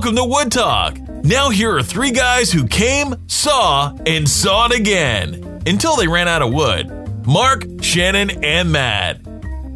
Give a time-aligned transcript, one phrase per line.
[0.00, 0.98] Welcome to Wood Talk.
[1.24, 6.26] Now, here are three guys who came, saw, and saw it again until they ran
[6.26, 9.20] out of wood Mark, Shannon, and Matt.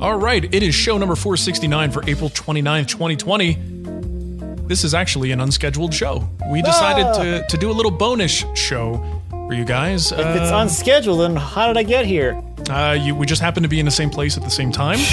[0.00, 4.66] All right, it is show number 469 for April 29th, 2020.
[4.66, 6.26] This is actually an unscheduled show.
[6.50, 7.22] We decided ah.
[7.22, 9.13] to, to do a little bonus show
[9.46, 10.10] for you guys.
[10.12, 12.40] If it's on um, schedule, then how did I get here?
[12.70, 14.98] uh, you, we just happened to be in the same place at the same time.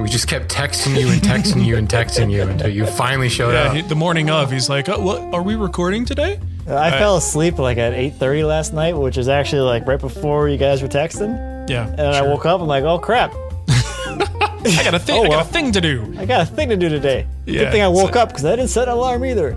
[0.00, 3.52] We just kept texting you and texting you and texting you until you finally showed
[3.52, 3.74] Yeah, up.
[3.76, 6.98] he- the morning of, he's like, oh, "What are we recording today?" Uh, I uh,
[6.98, 10.82] fell asleep like at 8:30 last night, which is actually like right before you guys
[10.82, 11.68] were texting.
[11.68, 12.60] Yeah, And I woke up.
[12.60, 13.32] I'm like, oh crap,
[13.68, 15.16] I got a thing.
[15.20, 16.14] Oh, I got a thing to do.
[16.18, 17.26] I got a thing to do today.
[17.46, 19.50] Yeah, Good thing I woke a- up because I didn't set an alarm either.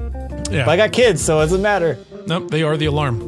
[0.52, 1.98] Yeah, But I got kids, so it doesn't matter.
[2.28, 3.20] Nope, they are the alarm.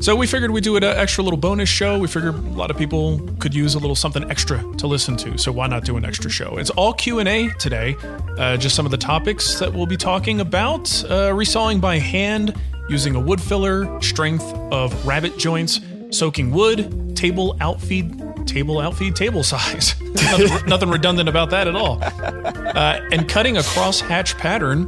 [0.00, 1.98] So we figured we'd do an extra little bonus show.
[1.98, 5.38] We figured a lot of people could use a little something extra to listen to.
[5.38, 6.58] So why not do an extra show?
[6.58, 7.96] It's all Q and A today.
[8.38, 12.54] Uh, just some of the topics that we'll be talking about: uh, resawing by hand,
[12.88, 15.80] using a wood filler, strength of rabbet joints,
[16.10, 20.00] soaking wood, table outfeed, table outfeed, table size.
[20.00, 22.02] nothing, nothing redundant about that at all.
[22.02, 24.86] Uh, and cutting a crosshatch pattern.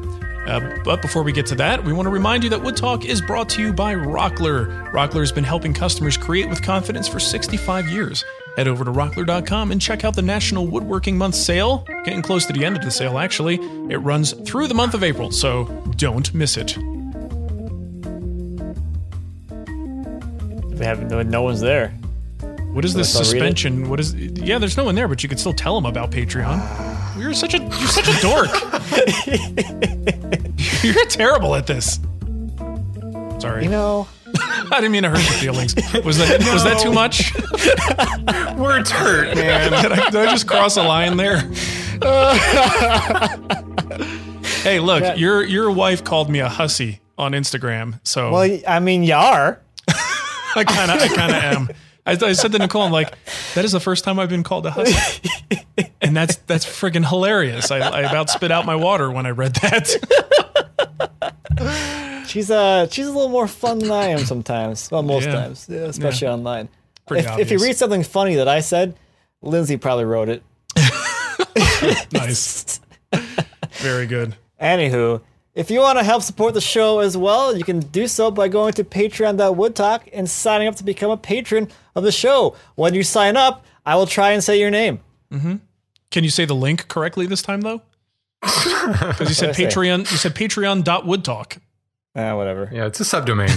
[0.48, 3.04] Uh, but before we get to that, we want to remind you that Wood Talk
[3.04, 4.90] is brought to you by Rockler.
[4.92, 8.24] Rockler has been helping customers create with confidence for 65 years.
[8.56, 11.84] Head over to rockler.com and check out the National Woodworking Month sale.
[12.04, 13.56] Getting close to the end of the sale, actually.
[13.90, 15.66] It runs through the month of April, so
[15.96, 16.78] don't miss it.
[20.78, 21.90] We have no, no one's there.
[22.72, 23.90] What is this suspension?
[23.90, 24.14] What is?
[24.14, 26.87] Yeah, there's no one there, but you could still tell them about Patreon.
[27.28, 28.48] You're such a you're such a dork.
[30.82, 32.00] you're terrible at this.
[33.38, 35.74] Sorry, You know, I didn't mean to hurt your feelings.
[36.06, 37.34] Was that was that too much?
[38.58, 39.72] Words hurt, man.
[39.82, 41.40] did, I, did I just cross a line there?
[44.62, 49.02] hey, look, your your wife called me a hussy on Instagram, so well, I mean,
[49.02, 49.60] you are.
[50.56, 51.68] I kind of I kind of am.
[52.08, 53.12] I, I said to Nicole, I'm like,
[53.54, 55.28] that is the first time I've been called a hussy,
[56.00, 57.70] and that's that's friggin' hilarious.
[57.70, 61.34] I, I about spit out my water when I read that.
[62.28, 64.90] She's uh, she's a little more fun than I am sometimes.
[64.90, 65.32] Well, most Yeah.
[65.32, 66.68] times, yeah, especially online.
[67.06, 68.94] Pretty If, if you read something funny that I said,
[69.40, 70.42] Lindsay probably wrote it.
[72.12, 72.80] nice,
[73.72, 74.36] very good.
[74.60, 75.22] Anywho,
[75.54, 78.48] if you want to help support the show as well, you can do so by
[78.48, 81.68] going to patreon.woodtalk and signing up to become a patron
[81.98, 82.56] of the show.
[82.76, 85.00] When you sign up, I will try and say your name.
[85.30, 87.82] Can you say the link correctly this time though?
[88.88, 89.80] Because you said What'd I say?
[89.80, 89.98] Patreon.
[90.10, 91.58] You said Patreon.woodtalk.
[92.16, 92.70] Ah, whatever.
[92.72, 93.50] Yeah, it's a subdomain.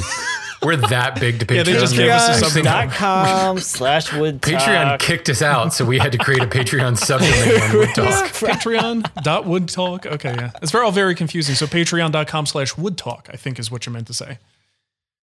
[0.61, 1.55] We're that big to Patreon.
[1.55, 2.89] Yeah, they just gave us a subdomain.
[2.89, 4.39] Patreon.com slash woodtalk.
[4.41, 8.25] Patreon kicked us out, so we had to create a Patreon subdomain on Wood Talk.
[8.33, 10.05] Patreon.woodtalk.
[10.05, 10.51] Okay, yeah.
[10.61, 11.55] It's very all very confusing.
[11.55, 14.37] So patreon.com slash woodtalk, I think is what you meant to say.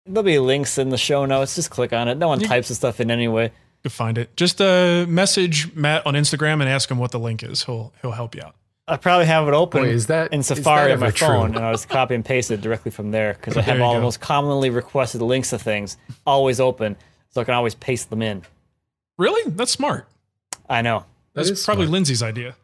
[0.07, 1.55] There'll be links in the show notes.
[1.55, 2.17] Just click on it.
[2.19, 3.53] No one types the stuff in anyway.
[3.85, 4.37] You find it.
[4.37, 7.65] Just uh, message Matt on Instagram and ask him what the link is.
[7.65, 8.55] He'll he'll help you out.
[8.89, 11.17] I probably have it open Boy, is that- in is that Safari on my ever
[11.17, 11.27] true?
[11.29, 13.77] phone, and I was copy and paste it directly from there because I have There
[13.79, 15.97] you all the most commonly requested links to things
[16.27, 16.97] always open,
[17.31, 18.43] so I can always paste them in.
[19.19, 19.49] Really?
[19.51, 20.09] That's smart.
[20.69, 21.05] I know.
[21.35, 21.93] That's is probably smart.
[21.93, 22.57] Lindsay's idea.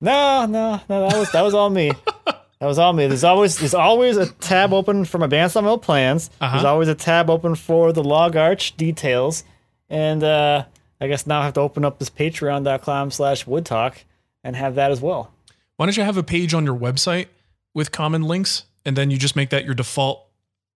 [0.00, 1.08] No, no, no.
[1.08, 1.92] That was that was all me.
[2.60, 3.06] That was all me.
[3.06, 6.30] There's always there's always a tab open for my bandsaw mill plans.
[6.40, 6.56] Uh-huh.
[6.56, 9.44] There's always a tab open for the log arch details.
[9.88, 10.64] And uh,
[11.00, 14.04] I guess now I have to open up this patreon.com slash woodtalk
[14.44, 15.32] and have that as well.
[15.76, 17.26] Why don't you have a page on your website
[17.72, 20.26] with common links, and then you just make that your default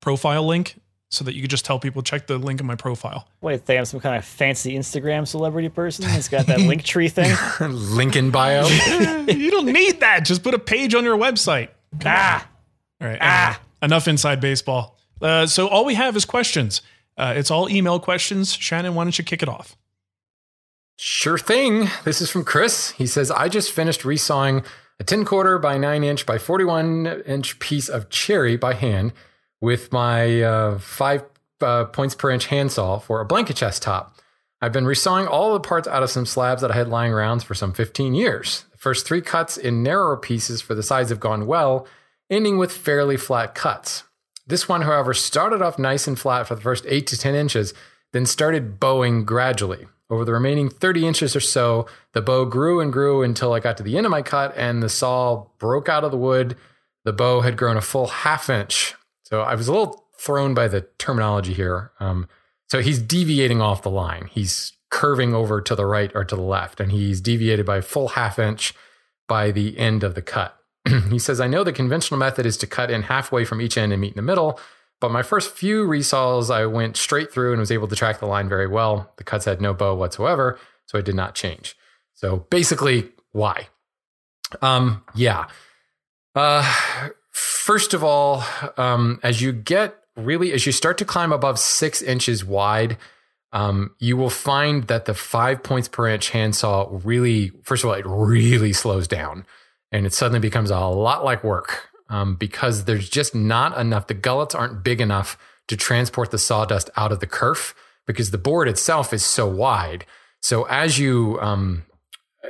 [0.00, 0.76] profile link,
[1.14, 3.28] so that you could just tell people check the link in my profile.
[3.40, 7.08] Wait, they have some kind of fancy Instagram celebrity person that's got that link tree
[7.08, 7.34] thing.
[7.60, 8.66] Lincoln bio.
[9.28, 10.24] you don't need that.
[10.24, 11.68] Just put a page on your website.
[12.04, 12.46] ah,
[13.00, 13.18] All right.
[13.20, 14.98] anyway, enough inside baseball.
[15.22, 16.82] Uh, so all we have is questions.
[17.16, 18.52] Uh, it's all email questions.
[18.52, 19.76] Shannon, why don't you kick it off?
[20.96, 21.88] Sure thing.
[22.04, 22.90] This is from Chris.
[22.90, 24.64] He says, I just finished resawing
[25.00, 29.12] a 10 quarter by 9 inch by 41 inch piece of cherry by hand
[29.60, 31.24] with my uh, 5
[31.60, 34.16] uh, points per inch handsaw for a blanket chest top.
[34.60, 37.42] I've been resawing all the parts out of some slabs that I had lying around
[37.42, 38.64] for some 15 years.
[38.72, 41.86] The first three cuts in narrower pieces for the sides have gone well,
[42.30, 44.04] ending with fairly flat cuts.
[44.46, 47.74] This one, however, started off nice and flat for the first 8 to 10 inches,
[48.12, 49.86] then started bowing gradually.
[50.10, 53.76] Over the remaining 30 inches or so, the bow grew and grew until I got
[53.78, 56.56] to the end of my cut and the saw broke out of the wood.
[57.04, 58.94] The bow had grown a full half inch.
[59.24, 61.90] So I was a little thrown by the terminology here.
[62.00, 62.28] Um,
[62.68, 64.28] so he's deviating off the line.
[64.30, 68.08] He's curving over to the right or to the left, and he's deviated by full
[68.08, 68.74] half inch
[69.26, 70.56] by the end of the cut.
[71.10, 73.92] he says, I know the conventional method is to cut in halfway from each end
[73.92, 74.60] and meet in the middle,
[75.00, 78.26] but my first few resaws, I went straight through and was able to track the
[78.26, 79.12] line very well.
[79.16, 81.76] The cuts had no bow whatsoever, so I did not change.
[82.14, 83.68] So basically, why?
[84.62, 85.46] Um, yeah.
[86.34, 88.44] Uh, first of all,
[88.76, 92.96] um, as you get really, as you start to climb above six inches wide,
[93.52, 97.96] um, you will find that the five points per inch handsaw really, first of all,
[97.96, 99.44] it really slows down
[99.92, 104.14] and it suddenly becomes a lot like work um, because there's just not enough, the
[104.14, 105.36] gullets aren't big enough
[105.68, 107.74] to transport the sawdust out of the kerf
[108.06, 110.04] because the board itself is so wide.
[110.40, 111.84] So as you, um,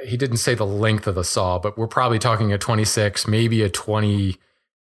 [0.05, 3.63] he didn't say the length of the saw, but we're probably talking a 26, maybe
[3.63, 3.71] a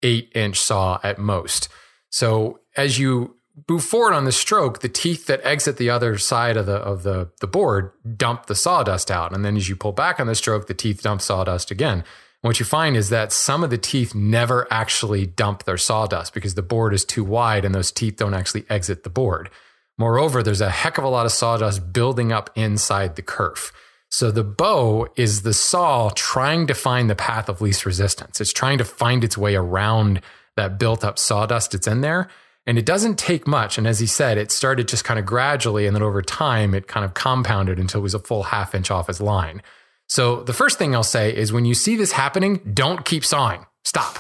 [0.04, 1.70] 28 inch saw at most.
[2.10, 3.36] So as you
[3.70, 7.04] move forward on the stroke, the teeth that exit the other side of the of
[7.04, 10.36] the the board dump the sawdust out, and then as you pull back on the
[10.36, 12.00] stroke, the teeth dump sawdust again.
[12.00, 16.34] And what you find is that some of the teeth never actually dump their sawdust
[16.34, 19.50] because the board is too wide and those teeth don't actually exit the board.
[19.98, 23.72] Moreover, there's a heck of a lot of sawdust building up inside the kerf.
[24.14, 28.40] So the bow is the saw trying to find the path of least resistance.
[28.40, 30.22] It's trying to find its way around
[30.56, 32.30] that built up sawdust that's in there.
[32.68, 33.80] And it doesn't take much.
[33.80, 35.88] And as he said, it started just kind of gradually.
[35.88, 38.92] And then over time, it kind of compounded until it was a full half inch
[38.92, 39.64] off his line.
[40.08, 43.66] So the first thing I'll say is when you see this happening, don't keep sawing.
[43.84, 44.20] Stop.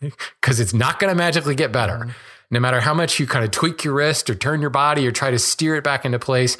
[0.40, 1.98] Because it's not going to magically get better.
[1.98, 2.10] Mm-hmm.
[2.52, 5.12] No matter how much you kind of tweak your wrist or turn your body or
[5.12, 6.56] try to steer it back into place,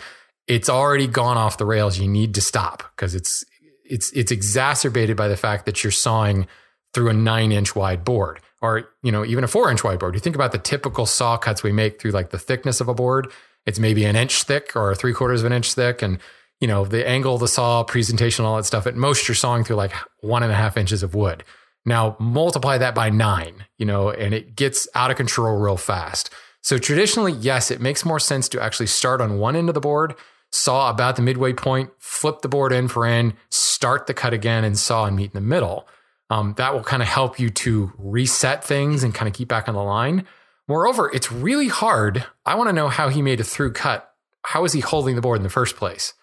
[0.51, 1.99] it's already gone off the rails.
[2.01, 3.45] You need to stop because it's
[3.85, 6.49] it's it's exacerbated by the fact that you're sawing
[6.93, 10.15] through a nine inch wide board or you know even a four inch wide board.
[10.15, 12.95] You think about the typical saw cuts we make through like the thickness of a
[12.95, 13.31] board.
[13.65, 16.19] It's maybe an inch thick or three quarters of an inch thick, and
[16.61, 18.89] you know the angle of the saw, presentation, all that stuff.
[18.89, 21.45] At most, you're sawing through like one and a half inches of wood.
[21.87, 26.31] Now multiply that by nine, you know, and it gets out of control real fast.
[26.61, 29.81] So traditionally, yes, it makes more sense to actually start on one end of the
[29.81, 30.15] board,
[30.51, 34.65] saw about the midway point, flip the board end for end, start the cut again,
[34.65, 35.89] and saw and meet in the middle.
[36.29, 39.69] Um, that will kind of help you to reset things and kind of keep back
[39.69, 40.27] on the line.
[40.69, 42.25] Moreover, it's really hard.
[42.47, 44.13] I want to know how he made a through cut.
[44.43, 46.15] How is he holding the board in the first place?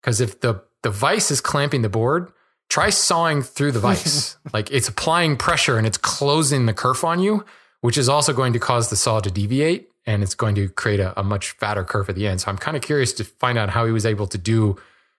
[0.00, 2.30] Because if the the vise is clamping the board,
[2.68, 4.36] try sawing through the vise.
[4.52, 7.44] like it's applying pressure and it's closing the kerf on you,
[7.80, 11.00] which is also going to cause the saw to deviate and it's going to create
[11.00, 12.40] a, a much fatter curve at the end.
[12.40, 14.76] So I'm kind of curious to find out how he was able to do,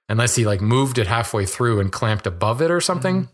[0.09, 3.27] unless he like moved it halfway through and clamped above it or something.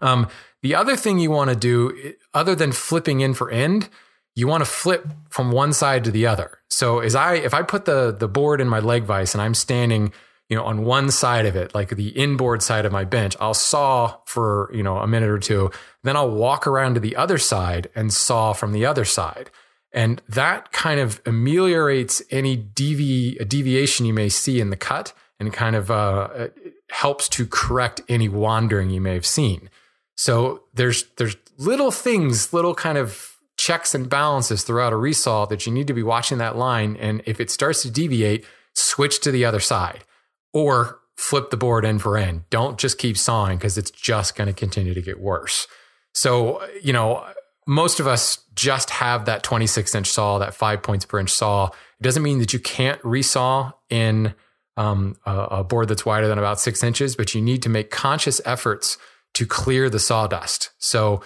[0.00, 0.28] Um,
[0.62, 3.88] the other thing you want to do, other than flipping in for end,
[4.34, 6.58] you want to flip from one side to the other.
[6.70, 9.54] So as I, if I put the the board in my leg vise and I'm
[9.54, 10.12] standing,
[10.48, 13.54] you know, on one side of it, like the inboard side of my bench, I'll
[13.54, 15.70] saw for you know a minute or two.
[16.04, 19.50] Then I'll walk around to the other side and saw from the other side.
[19.92, 25.52] And that kind of ameliorates any devi- deviation you may see in the cut and
[25.52, 26.48] kind of uh,
[26.90, 29.70] helps to correct any wandering you may have seen.
[30.16, 35.66] So there's there's little things, little kind of checks and balances throughout a resaw that
[35.66, 36.96] you need to be watching that line.
[36.96, 40.04] And if it starts to deviate, switch to the other side
[40.52, 42.42] or flip the board end for end.
[42.50, 45.66] Don't just keep sawing because it's just going to continue to get worse.
[46.14, 47.26] So, you know,
[47.68, 51.66] most of us just have that 26 inch saw, that five points per inch saw.
[51.66, 54.34] It doesn't mean that you can't resaw in
[54.78, 57.90] um, a, a board that's wider than about six inches, but you need to make
[57.90, 58.96] conscious efforts
[59.34, 60.70] to clear the sawdust.
[60.78, 61.20] So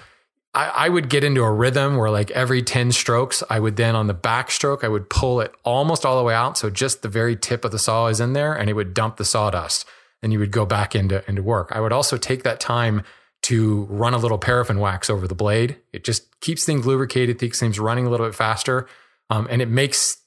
[0.53, 3.95] I, I, would get into a rhythm where like every 10 strokes, I would then
[3.95, 6.59] on the back stroke, I would pull it almost all the way out.
[6.59, 9.17] So just the very tip of the saw is in there and it would dump
[9.17, 9.87] the sawdust
[10.23, 11.71] and you would go back into, into work.
[11.71, 13.05] I would also take that time
[13.43, 15.77] to run a little paraffin wax over the blade.
[15.93, 18.89] It just keeps things lubricated, keeps things running a little bit faster.
[19.31, 20.19] Um, and it makes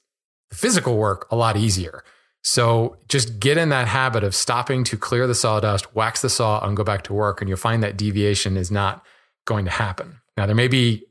[0.50, 2.04] the physical work a lot easier.
[2.42, 6.64] So just get in that habit of stopping to clear the sawdust, wax the saw,
[6.64, 7.40] and go back to work.
[7.40, 9.04] And you'll find that deviation is not
[9.46, 10.20] going to happen.
[10.36, 11.04] Now, there may be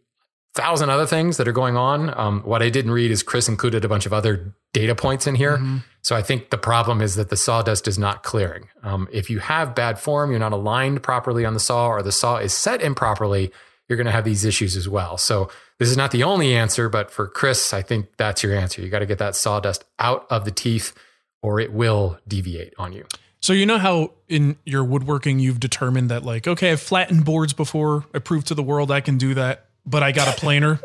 [0.55, 2.17] a thousand other things that are going on.
[2.17, 5.35] Um, what I didn't read is Chris included a bunch of other data points in
[5.35, 5.57] here.
[5.57, 5.77] Mm-hmm.
[6.05, 8.69] So I think the problem is that the sawdust is not clearing.
[8.83, 12.11] Um, if you have bad form, you're not aligned properly on the saw, or the
[12.11, 13.51] saw is set improperly,
[13.89, 15.17] you're going to have these issues as well.
[15.17, 18.83] So this is not the only answer, but for Chris, I think that's your answer.
[18.83, 20.93] You got to get that sawdust out of the teeth
[21.41, 23.07] or it will deviate on you.
[23.39, 27.53] So you know how in your woodworking you've determined that like okay I've flattened boards
[27.53, 30.79] before I proved to the world I can do that but I got a planer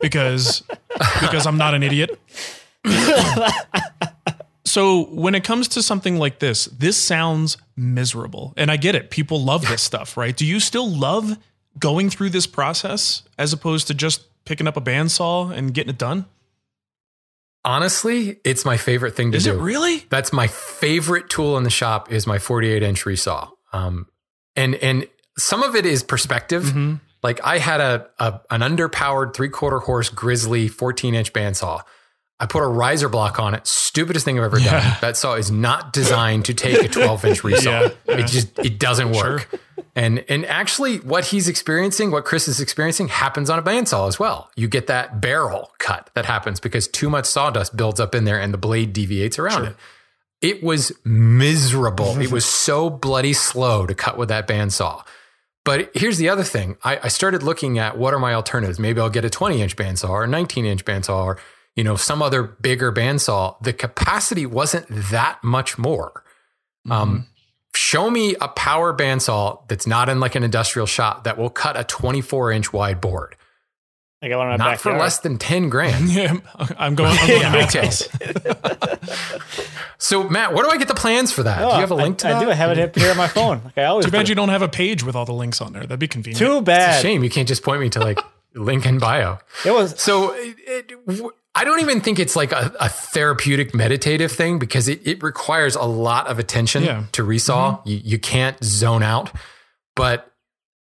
[0.00, 0.62] because
[1.20, 2.18] because I'm not an idiot.
[4.74, 9.10] so when it comes to something like this this sounds miserable and I get it
[9.10, 11.38] people love this stuff right do you still love
[11.78, 15.98] going through this process as opposed to just picking up a bandsaw and getting it
[15.98, 16.26] done?
[17.64, 19.52] Honestly, it's my favorite thing to is do.
[19.52, 20.04] Is it really?
[20.10, 23.50] That's my favorite tool in the shop is my 48 inch resaw.
[23.72, 24.06] Um,
[24.54, 26.64] and and some of it is perspective.
[26.64, 26.96] Mm-hmm.
[27.22, 31.80] Like I had a, a an underpowered three quarter horse Grizzly 14 inch bandsaw.
[32.44, 33.66] I put a riser block on it.
[33.66, 34.70] Stupidest thing I've ever yeah.
[34.70, 34.96] done.
[35.00, 37.96] That saw is not designed to take a 12 inch resaw.
[38.06, 38.16] Yeah.
[38.18, 39.48] It just it doesn't work.
[39.48, 39.60] Sure.
[39.96, 44.18] And and actually, what he's experiencing, what Chris is experiencing, happens on a bandsaw as
[44.18, 44.50] well.
[44.56, 48.38] You get that barrel cut that happens because too much sawdust builds up in there
[48.38, 49.66] and the blade deviates around sure.
[49.68, 49.76] it.
[50.42, 52.20] It was miserable.
[52.20, 55.02] it was so bloody slow to cut with that bandsaw.
[55.64, 56.76] But here's the other thing.
[56.84, 58.78] I, I, started looking at what are my alternatives.
[58.78, 61.38] Maybe I'll get a 20 inch bandsaw or a 19 inch bandsaw or,
[61.76, 63.60] you know, some other bigger bandsaw.
[63.62, 66.24] The capacity wasn't that much more.
[66.88, 66.92] Um, mm-hmm.
[66.92, 67.26] Um,
[67.74, 71.78] show me a power bandsaw that's not in like an industrial shop that will cut
[71.78, 73.36] a 24 inch wide board.
[74.22, 74.80] I got one in Not backyard.
[74.80, 76.08] for less than 10 grand.
[76.08, 77.90] yeah, I'm going, I'm going yeah, okay.
[79.98, 81.60] so, Matt, where do I get the plans for that?
[81.60, 82.36] Oh, do you have a link I, to that?
[82.36, 82.50] I do.
[82.50, 83.60] I have it here on my phone.
[83.64, 84.30] Like I always Too bad do.
[84.30, 85.82] you don't have a page with all the links on there.
[85.82, 86.38] That'd be convenient.
[86.38, 86.90] Too bad.
[86.90, 87.22] It's a shame.
[87.22, 88.18] You can't just point me to like
[88.54, 89.38] link in bio.
[89.66, 90.00] It was.
[90.00, 90.92] So, it, it,
[91.54, 95.76] I don't even think it's like a, a therapeutic meditative thing because it, it requires
[95.76, 97.04] a lot of attention yeah.
[97.12, 97.78] to resaw.
[97.78, 97.88] Mm-hmm.
[97.88, 99.30] You, you can't zone out,
[99.94, 100.32] but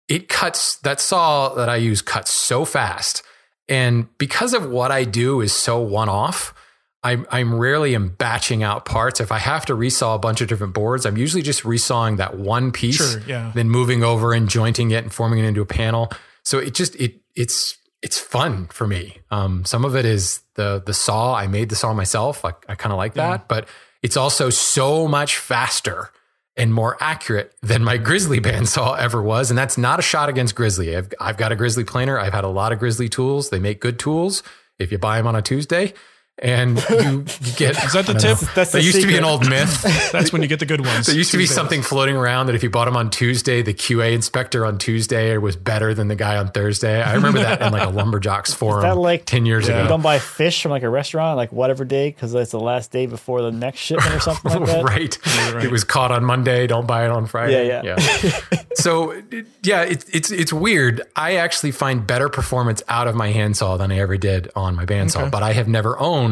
[0.07, 3.23] it cuts that saw that I use cuts so fast.
[3.69, 6.53] And because of what I do is so one off,
[7.03, 9.21] I'm, I'm rarely am batching out parts.
[9.21, 12.37] If I have to resaw a bunch of different boards, I'm usually just resawing that
[12.37, 13.51] one piece, sure, yeah.
[13.53, 16.11] then moving over and jointing it and forming it into a panel.
[16.43, 19.17] So it just it it's it's fun for me.
[19.31, 21.35] Um, some of it is the the saw.
[21.35, 22.45] I made the saw myself.
[22.45, 23.45] I, I kind of like that, yeah.
[23.47, 23.67] but
[24.03, 26.11] it's also so much faster
[26.55, 29.51] and more accurate than my Grizzly bandsaw ever was.
[29.51, 30.95] And that's not a shot against Grizzly.
[30.95, 32.17] I've, I've got a Grizzly planer.
[32.19, 33.51] I've had a lot of Grizzly tools.
[33.51, 34.41] They make good tools
[34.79, 35.93] if you buy them on a Tuesday
[36.39, 37.23] and you
[37.55, 38.39] get is that the tip?
[38.41, 39.01] Know, That's that used secret.
[39.01, 39.81] to be an old myth.
[40.11, 41.07] That's when you get the good ones.
[41.07, 43.73] There used to be something floating around that if you bought them on Tuesday, the
[43.73, 47.01] QA inspector on Tuesday was better than the guy on Thursday.
[47.01, 48.79] I remember that in like a LumberJocks forum.
[48.79, 49.75] Is that like ten years yeah.
[49.75, 49.83] ago?
[49.83, 52.91] You don't buy fish from like a restaurant like whatever day because it's the last
[52.91, 54.83] day before the next shipment or something like that.
[54.83, 55.17] right.
[55.53, 55.65] right.
[55.65, 56.67] It was caught on Monday.
[56.67, 57.67] Don't buy it on Friday.
[57.67, 58.19] Yeah, yeah.
[58.23, 58.61] yeah.
[58.75, 59.19] so
[59.63, 61.01] yeah, it's it's it's weird.
[61.15, 64.85] I actually find better performance out of my handsaw than I ever did on my
[64.85, 65.29] bandsaw, okay.
[65.31, 66.26] but I have never owned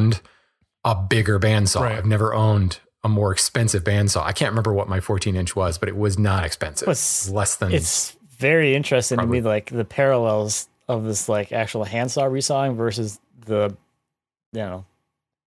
[0.84, 1.82] a bigger bandsaw.
[1.82, 1.98] Right.
[1.98, 4.24] I've never owned a more expensive bandsaw.
[4.24, 6.88] I can't remember what my 14 inch was, but it was not expensive.
[6.88, 7.72] It's less than.
[7.72, 9.40] It's very interesting probably.
[9.40, 13.76] to me, like the parallels of this like actual handsaw resawing versus the,
[14.54, 14.86] you know,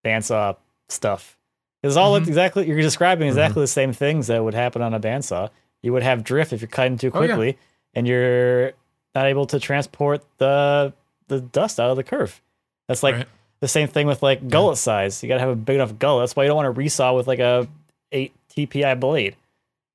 [0.05, 0.57] bandsaw
[0.89, 1.37] stuff.
[1.83, 2.29] It's all mm-hmm.
[2.29, 3.61] exactly you're describing exactly mm-hmm.
[3.61, 5.51] the same things that would happen on a bandsaw.
[5.83, 7.55] You would have drift if you're cutting too quickly, oh, yeah.
[7.95, 8.73] and you're
[9.15, 10.93] not able to transport the
[11.29, 12.43] the dust out of the kerf.
[12.89, 13.29] That's like right.
[13.61, 14.81] The same thing with like gullet yeah.
[14.81, 15.23] size.
[15.23, 16.23] You got to have a big enough gullet.
[16.23, 17.67] That's why you don't want to resaw with like a
[18.13, 19.37] 8 TPI blade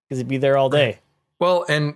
[0.08, 1.00] because it'd be there all day.
[1.40, 1.96] Well, and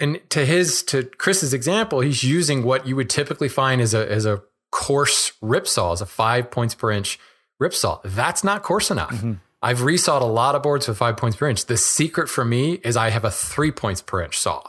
[0.00, 4.10] and to his to Chris's example, he's using what you would typically find as a
[4.10, 7.18] as a coarse rip saw, as a five points per inch
[7.58, 8.00] rip saw.
[8.04, 9.10] That's not coarse enough.
[9.10, 9.34] Mm-hmm.
[9.60, 11.66] I've resawed a lot of boards with five points per inch.
[11.66, 14.62] The secret for me is I have a three points per inch saw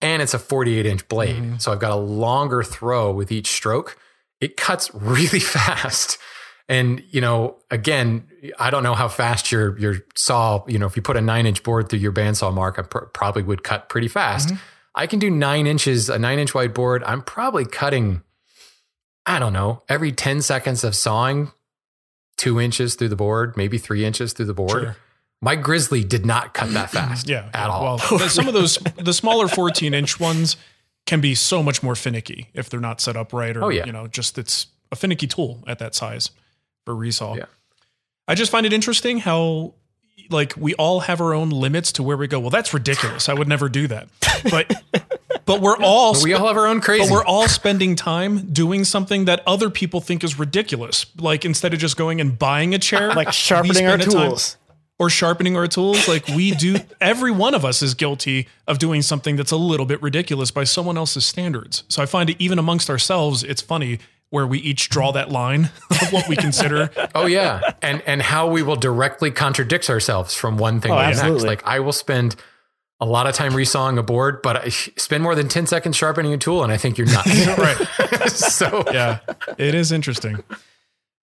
[0.00, 1.36] and it's a 48 inch blade.
[1.42, 1.56] Mm-hmm.
[1.58, 3.98] So I've got a longer throw with each stroke.
[4.40, 6.18] It cuts really fast.
[6.68, 8.26] And, you know, again,
[8.58, 11.46] I don't know how fast your, your saw, you know, if you put a nine
[11.46, 14.48] inch board through your bandsaw mark, I pr- probably would cut pretty fast.
[14.48, 14.56] Mm-hmm.
[14.96, 17.04] I can do nine inches, a nine inch wide board.
[17.04, 18.22] I'm probably cutting,
[19.26, 21.52] I don't know, every 10 seconds of sawing,
[22.36, 24.70] two inches through the board, maybe three inches through the board.
[24.70, 24.96] Sure.
[25.40, 27.28] My Grizzly did not cut that fast.
[27.28, 28.00] yeah, at all.
[28.10, 30.56] Well, some of those, the smaller 14 inch ones
[31.06, 33.86] can be so much more finicky if they're not set up right, or oh, yeah.
[33.86, 36.30] you know, just it's a finicky tool at that size
[36.84, 37.36] for resaw.
[37.36, 37.46] Yeah.
[38.28, 39.74] I just find it interesting how
[40.30, 42.40] like we all have our own limits to where we go.
[42.40, 43.28] Well, that's ridiculous.
[43.28, 44.08] I would never do that.
[44.50, 44.72] But
[45.44, 47.04] but we're all but we all have our own crazy.
[47.04, 51.06] But we're all spending time doing something that other people think is ridiculous.
[51.18, 54.56] Like instead of just going and buying a chair, like sharpening our tools.
[54.98, 56.76] Or sharpening our tools, like we do.
[57.02, 60.64] every one of us is guilty of doing something that's a little bit ridiculous by
[60.64, 61.84] someone else's standards.
[61.88, 63.98] So I find it even amongst ourselves, it's funny
[64.30, 66.90] where we each draw that line of what we consider.
[67.14, 71.16] oh yeah, and and how we will directly contradict ourselves from one thing oh, to
[71.16, 71.44] the next.
[71.44, 72.36] Like I will spend
[72.98, 76.32] a lot of time resawing a board, but I spend more than ten seconds sharpening
[76.32, 77.46] a tool, and I think you're nuts.
[77.58, 78.30] right.
[78.30, 79.20] so yeah,
[79.58, 80.42] it is interesting.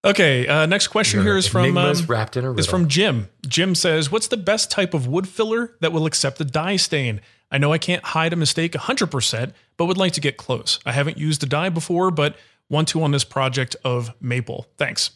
[0.04, 3.28] Okay, uh, next question here is from um, wrapped in a is from Jim.
[3.46, 7.22] Jim says, "What's the best type of wood filler that will accept a dye stain?
[7.50, 10.80] I know I can't hide a mistake 100%, but would like to get close.
[10.84, 12.36] I haven't used a dye before, but
[12.68, 14.66] want to on this project of maple.
[14.76, 15.12] Thanks.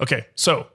[0.00, 0.66] Okay, so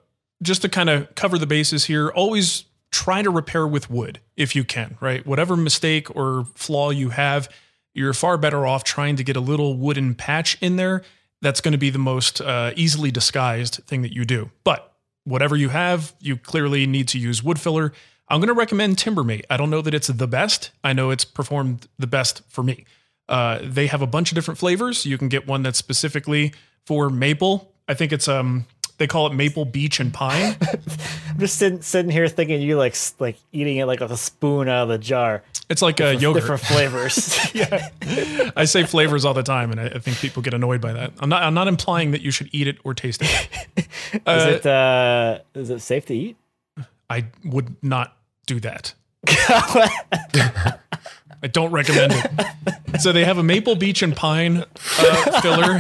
[0.42, 4.56] just to kind of cover the bases here, always try to repair with wood if
[4.56, 5.26] you can, right?
[5.26, 7.50] Whatever mistake or flaw you have,
[7.94, 11.04] you're far better off trying to get a little wooden patch in there.
[11.44, 14.50] That's going to be the most uh, easily disguised thing that you do.
[14.64, 14.94] But
[15.26, 17.92] whatever you have, you clearly need to use wood filler.
[18.30, 19.46] I'm going to recommend Timbermate.
[19.50, 20.72] I don't know that it's the best.
[20.84, 22.86] I know it's performed the best for me.
[23.28, 25.06] Uh, they have a bunch of different flavors.
[25.06, 26.54] You can get one that's specifically
[26.86, 27.74] for maple.
[27.88, 28.66] I think it's um
[28.98, 30.56] they call it maple beech and pine.
[31.30, 34.70] I'm just sitting, sitting here thinking you like like eating it like with a spoon
[34.70, 35.44] out of the jar.
[35.70, 36.42] It's like a yogurt.
[36.42, 37.52] Different flavors.
[37.54, 37.90] yeah,
[38.56, 41.14] I say flavors all the time, and I, I, think people get annoyed by that.
[41.20, 41.44] I'm not.
[41.44, 43.88] I'm not implying that you should eat it or taste it.
[44.26, 46.38] Uh, is it uh, is it safe to eat?
[47.10, 48.94] I would not do that.
[49.28, 50.78] I
[51.52, 53.02] don't recommend it.
[53.02, 54.66] so they have a maple beech and pine
[55.00, 55.80] uh, filler.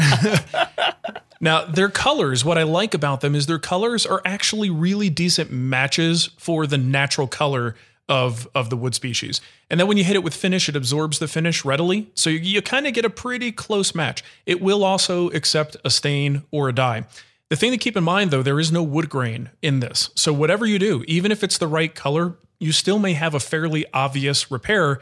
[1.41, 5.51] now their colors, what I like about them is their colors are actually really decent
[5.51, 7.75] matches for the natural color
[8.09, 9.41] of of the wood species.
[9.69, 12.11] And then when you hit it with finish, it absorbs the finish readily.
[12.15, 14.23] So you, you kind of get a pretty close match.
[14.45, 17.05] It will also accept a stain or a dye.
[17.49, 20.09] The thing to keep in mind though, there is no wood grain in this.
[20.15, 23.39] So whatever you do, even if it's the right color, you still may have a
[23.39, 25.01] fairly obvious repair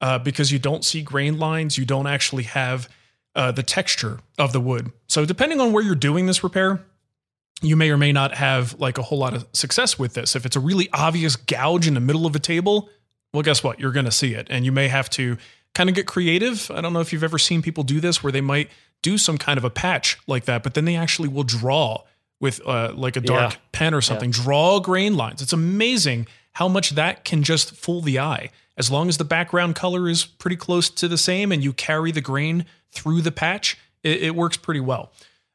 [0.00, 1.78] uh, because you don't see grain lines.
[1.78, 2.88] You don't actually have
[3.34, 4.92] uh, the texture of the wood.
[5.06, 6.84] So, depending on where you're doing this repair,
[7.60, 10.34] you may or may not have like a whole lot of success with this.
[10.34, 12.88] If it's a really obvious gouge in the middle of a table,
[13.32, 13.78] well, guess what?
[13.78, 14.46] You're going to see it.
[14.50, 15.36] And you may have to
[15.74, 16.70] kind of get creative.
[16.70, 18.68] I don't know if you've ever seen people do this where they might
[19.00, 22.02] do some kind of a patch like that, but then they actually will draw
[22.40, 23.58] with uh, like a dark yeah.
[23.70, 24.42] pen or something, yeah.
[24.42, 25.40] draw grain lines.
[25.40, 28.50] It's amazing how much that can just fool the eye.
[28.76, 32.10] As long as the background color is pretty close to the same and you carry
[32.10, 35.12] the grain through the patch, it, it works pretty well.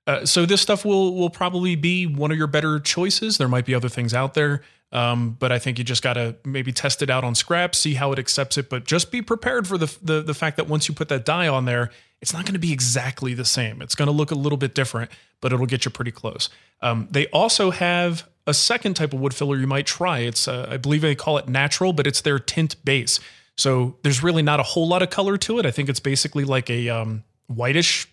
[0.07, 3.37] Uh, so this stuff will will probably be one of your better choices.
[3.37, 6.35] There might be other things out there, um, but I think you just got to
[6.45, 8.69] maybe test it out on scrap, see how it accepts it.
[8.69, 11.49] But just be prepared for the the, the fact that once you put that dye
[11.49, 11.91] on there,
[12.21, 13.81] it's not going to be exactly the same.
[13.81, 16.49] It's going to look a little bit different, but it'll get you pretty close.
[16.81, 20.19] Um, they also have a second type of wood filler you might try.
[20.19, 23.19] It's, uh, I believe they call it natural, but it's their tint base.
[23.57, 25.65] So there's really not a whole lot of color to it.
[25.65, 28.07] I think it's basically like a um, whitish,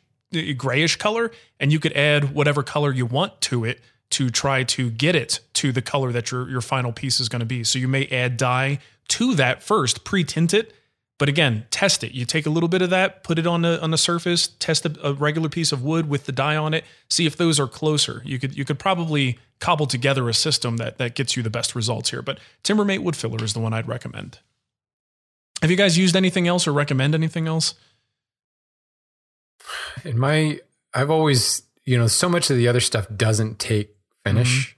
[0.54, 4.90] grayish color, and you could add whatever color you want to it to try to
[4.90, 7.64] get it to the color that your your final piece is going to be.
[7.64, 10.72] So you may add dye to that first, pre-tint it,
[11.18, 12.12] but again, test it.
[12.12, 14.84] You take a little bit of that, put it on the on the surface, test
[14.84, 17.68] a, a, regular piece of wood with the dye on it, see if those are
[17.68, 18.22] closer.
[18.24, 21.74] You could you could probably cobble together a system that that gets you the best
[21.74, 22.22] results here.
[22.22, 24.38] But Timbermate wood filler is the one I'd recommend.
[25.62, 27.74] Have you guys used anything else or recommend anything else?
[30.04, 30.60] In my
[30.92, 34.68] I've always, you know, so much of the other stuff doesn't take finish.
[34.68, 34.70] Mm-hmm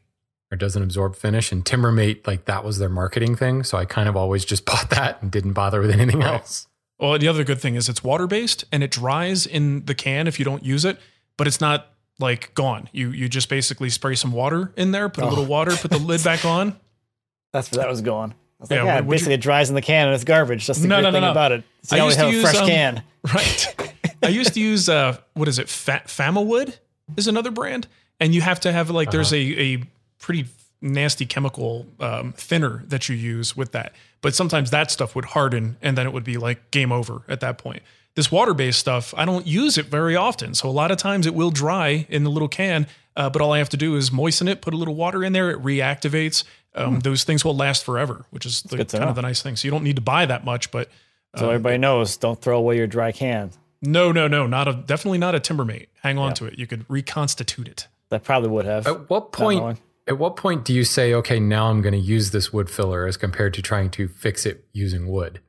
[0.50, 1.50] or doesn't absorb finish.
[1.50, 3.64] And Timbermate, like that was their marketing thing.
[3.64, 6.34] So I kind of always just bought that and didn't bother with anything right.
[6.34, 6.66] else.
[6.98, 10.26] Well, the other good thing is it's water based and it dries in the can
[10.26, 10.98] if you don't use it,
[11.36, 12.88] but it's not like gone.
[12.92, 15.28] You you just basically spray some water in there, put oh.
[15.28, 16.78] a little water, put the lid back on.
[17.52, 18.32] That's where that was going.
[18.32, 20.24] I was like, Yeah, yeah, would- would basically it dries in the can and it's
[20.24, 20.66] garbage.
[20.66, 21.30] That's the No, great no, no, thing no.
[21.30, 21.64] about it.
[21.82, 23.02] So I you always used to have a use, fresh um, can.
[23.34, 23.85] Right.
[24.26, 25.68] I used to use uh what is it?
[25.68, 26.78] Fa- FamoWood
[27.16, 27.86] is another brand,
[28.20, 29.82] and you have to have like there's a a
[30.18, 30.46] pretty
[30.82, 33.92] nasty chemical um, thinner that you use with that.
[34.20, 37.40] But sometimes that stuff would harden, and then it would be like game over at
[37.40, 37.82] that point.
[38.14, 41.26] This water based stuff, I don't use it very often, so a lot of times
[41.26, 42.86] it will dry in the little can.
[43.14, 45.32] Uh, but all I have to do is moisten it, put a little water in
[45.32, 46.44] there, it reactivates.
[46.74, 49.56] Um, Those things will last forever, which is the, kind of the nice thing.
[49.56, 50.90] So you don't need to buy that much, but
[51.36, 53.50] So everybody knows, don't throw away your dry can.
[53.86, 55.88] No, no, no, not a definitely not a Timbermate.
[56.02, 56.58] Hang on to it.
[56.58, 57.88] You could reconstitute it.
[58.10, 58.86] That probably would have.
[58.86, 59.80] At what point?
[60.08, 63.08] At what point do you say, okay, now I'm going to use this wood filler
[63.08, 65.40] as compared to trying to fix it using wood?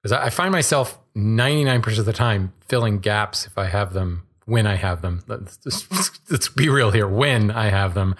[0.00, 4.26] Because I I find myself 99% of the time filling gaps if I have them
[4.44, 5.24] when I have them.
[5.26, 5.90] Let's, just,
[6.30, 7.08] let's be real here.
[7.08, 8.14] When I have them,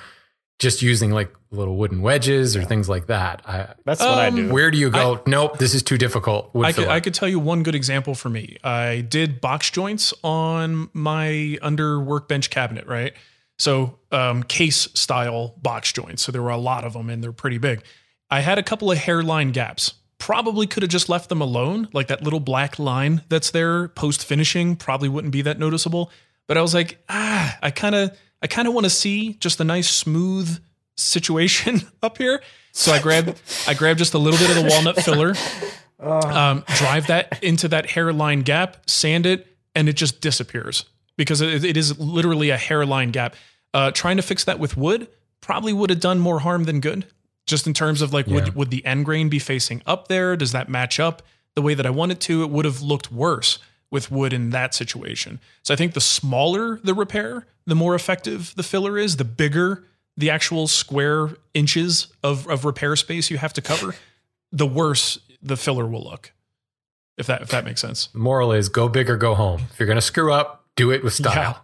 [0.59, 3.42] just using like little wooden wedges or things like that.
[3.47, 4.49] I, That's what I Um, do.
[4.53, 5.23] where do you go?
[5.27, 6.51] nope, this is too difficult.
[6.57, 6.88] I could.
[6.88, 8.57] I could tell you one good example for me.
[8.64, 13.12] I did box joints on my under workbench cabinet, right?
[13.59, 16.23] So um, case style box joints.
[16.23, 17.83] So there were a lot of them and they're pretty big.
[18.31, 19.95] I had a couple of hairline gaps.
[20.19, 21.88] Probably could have just left them alone.
[21.92, 26.11] Like that little black line that's there post finishing probably wouldn't be that noticeable.
[26.47, 29.59] But I was like, ah, I kind of, I kind of want to see just
[29.59, 30.61] a nice smooth
[30.96, 32.40] situation up here.
[32.70, 35.35] So I grab I grabbed just a little bit of the walnut filler,
[35.98, 40.85] um, drive that into that hairline gap, sand it, and it just disappears
[41.16, 43.35] because it, it is literally a hairline gap.
[43.74, 45.09] Uh, trying to fix that with wood
[45.40, 47.04] probably would have done more harm than good.
[47.48, 48.35] Just in terms of like, Yeah.
[48.35, 50.37] would would the end grain be facing up there?
[50.37, 51.20] Does that match up
[51.56, 52.44] the way that I want it to?
[52.44, 53.59] It would have looked worse
[53.90, 55.38] with wood in that situation.
[55.62, 59.16] So I think the smaller the repair, the more effective the filler is.
[59.16, 59.85] The bigger
[60.16, 63.94] the actual square inches of, of repair space you have to cover,
[64.51, 66.33] the worse the filler will look.
[67.18, 68.09] If that if that makes sense.
[68.09, 69.62] the moral is go big or go home.
[69.72, 71.35] If you're going to screw up, do it with style.
[71.35, 71.55] Yeah.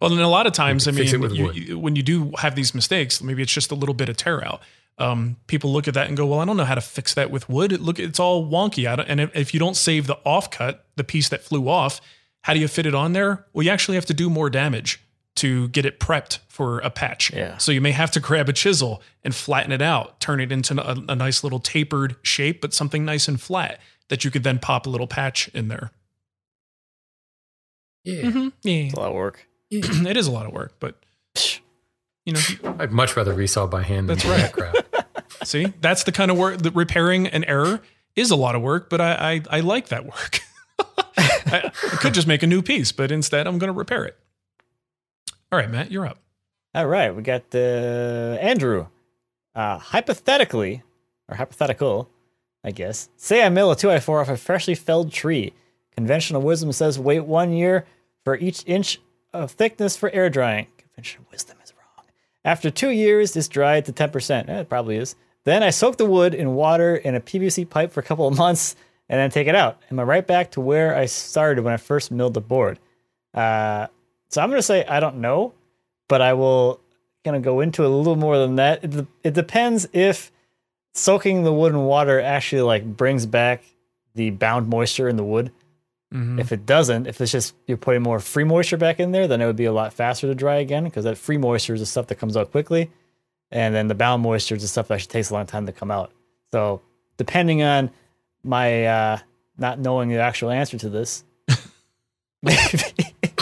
[0.00, 2.02] Well, and a lot of times, I can fix it mean, you, you- when you
[2.04, 4.62] do have these mistakes, maybe it's just a little bit of tear out.
[4.98, 7.30] Um, people look at that and go, "Well, I don't know how to fix that
[7.30, 7.72] with wood.
[7.72, 10.80] It, look, it's all wonky." I don't, and if, if you don't save the offcut,
[10.96, 12.00] the piece that flew off,
[12.42, 13.46] how do you fit it on there?
[13.52, 15.00] Well, you actually have to do more damage
[15.36, 17.32] to get it prepped for a patch.
[17.32, 17.58] Yeah.
[17.58, 20.74] So you may have to grab a chisel and flatten it out, turn it into
[20.82, 24.58] a, a nice little tapered shape, but something nice and flat that you could then
[24.58, 25.92] pop a little patch in there.
[28.04, 28.50] Yeah.
[28.62, 29.46] Yeah, It's a lot of work.
[29.70, 30.96] it is a lot of work, but
[32.24, 32.40] you know,
[32.78, 34.40] I'd much rather resaw by hand than That's do right.
[34.40, 34.74] that crap.
[35.48, 37.80] See, that's the kind of work that repairing an error
[38.14, 40.40] is a lot of work, but I I, I like that work.
[40.78, 44.16] I, I could just make a new piece, but instead I'm going to repair it.
[45.50, 46.18] All right, Matt, you're up.
[46.74, 48.86] All right, we got uh, Andrew.
[49.54, 50.82] Uh, hypothetically,
[51.28, 52.10] or hypothetical,
[52.62, 53.08] I guess.
[53.16, 55.52] Say I mill a 2x4 off a freshly felled tree.
[55.96, 57.84] Conventional wisdom says wait one year
[58.24, 59.00] for each inch
[59.32, 60.68] of thickness for air drying.
[60.76, 62.06] Conventional wisdom is wrong.
[62.44, 64.48] After two years, it's dried to 10%.
[64.48, 65.16] Eh, it probably is.
[65.48, 68.36] Then I soak the wood in water in a PVC pipe for a couple of
[68.36, 68.76] months
[69.08, 69.80] and then take it out.
[69.90, 72.78] Am I right back to where I started when I first milled the board?
[73.32, 73.86] Uh,
[74.28, 75.54] so I'm going to say I don't know,
[76.06, 76.80] but I will
[77.24, 78.84] kind of go into a little more than that.
[78.84, 80.30] It, it depends if
[80.92, 83.62] soaking the wood in water actually like brings back
[84.14, 85.50] the bound moisture in the wood.
[86.40, 89.40] If it doesn't, if it's just you're putting more free moisture back in there, then
[89.40, 91.86] it would be a lot faster to dry again because that free moisture is the
[91.86, 92.90] stuff that comes out quickly,
[93.50, 95.72] and then the bound moisture is the stuff that actually takes a long time to
[95.72, 96.12] come out.
[96.52, 96.82] So
[97.16, 97.90] depending on
[98.42, 99.18] my uh,
[99.56, 101.24] not knowing the actual answer to this,
[102.42, 102.58] maybe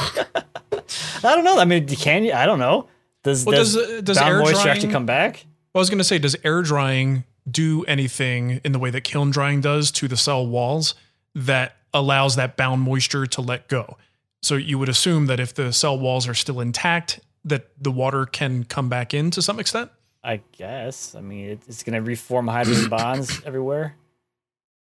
[1.26, 1.58] I don't know.
[1.58, 2.32] I mean, can you?
[2.32, 2.88] I don't know.
[3.22, 5.46] Does Well, does, does, uh, does bound air moisture drying, actually come back?
[5.74, 9.30] I was going to say, does air drying do anything in the way that kiln
[9.30, 10.94] drying does to the cell walls
[11.34, 13.96] that allows that bound moisture to let go?
[14.42, 18.26] So you would assume that if the cell walls are still intact, that the water
[18.26, 19.90] can come back in to some extent.
[20.26, 21.14] I guess.
[21.14, 23.94] I mean, it, it's going to reform hydrogen bonds everywhere.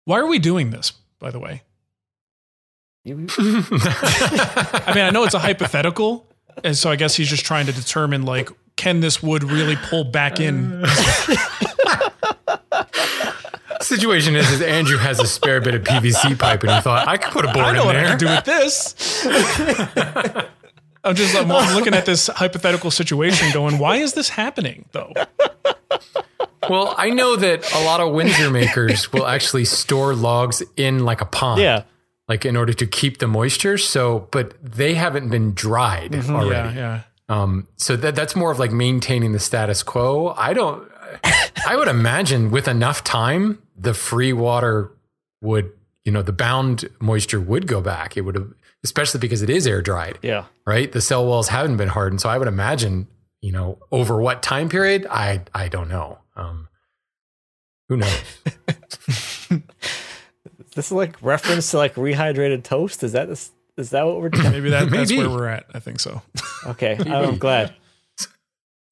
[0.04, 1.62] Why are we doing this, by the way?
[3.06, 6.24] I mean, I know it's a hypothetical,
[6.62, 10.04] and so I guess he's just trying to determine like, can this wood really pull
[10.04, 10.84] back in?
[13.80, 17.16] Situation is, is Andrew has a spare bit of PVC pipe, and he thought I
[17.16, 18.10] could put a board I know in what I there.
[18.10, 18.94] can do with this.
[21.04, 25.12] I'm just I'm, I'm looking at this hypothetical situation, going, why is this happening though?
[26.68, 31.20] Well, I know that a lot of Windsor makers will actually store logs in like
[31.20, 31.60] a pond.
[31.60, 31.84] yeah.
[32.28, 33.76] Like in order to keep the moisture.
[33.76, 36.76] So, but they haven't been dried already.
[36.76, 37.42] Yeah, yeah.
[37.42, 40.32] Um, so that that's more of like maintaining the status quo.
[40.36, 40.88] I don't.
[41.66, 44.92] I would imagine with enough time, the free water
[45.42, 45.72] would,
[46.04, 48.16] you know, the bound moisture would go back.
[48.16, 48.52] It would have,
[48.84, 50.44] especially because it is air dried, Yeah.
[50.66, 50.90] right?
[50.90, 52.20] The cell walls haven't been hardened.
[52.20, 53.06] So I would imagine,
[53.40, 55.06] you know, over what time period?
[55.10, 56.18] I, I don't know.
[56.36, 56.68] Um,
[57.88, 58.22] who knows?
[60.74, 63.02] This is like reference to like rehydrated toast.
[63.02, 63.50] Is that this?
[63.76, 64.50] Is that what we're doing?
[64.52, 65.66] Maybe that, that's where we're at.
[65.74, 66.22] I think so.
[66.66, 67.74] Okay, I'm glad.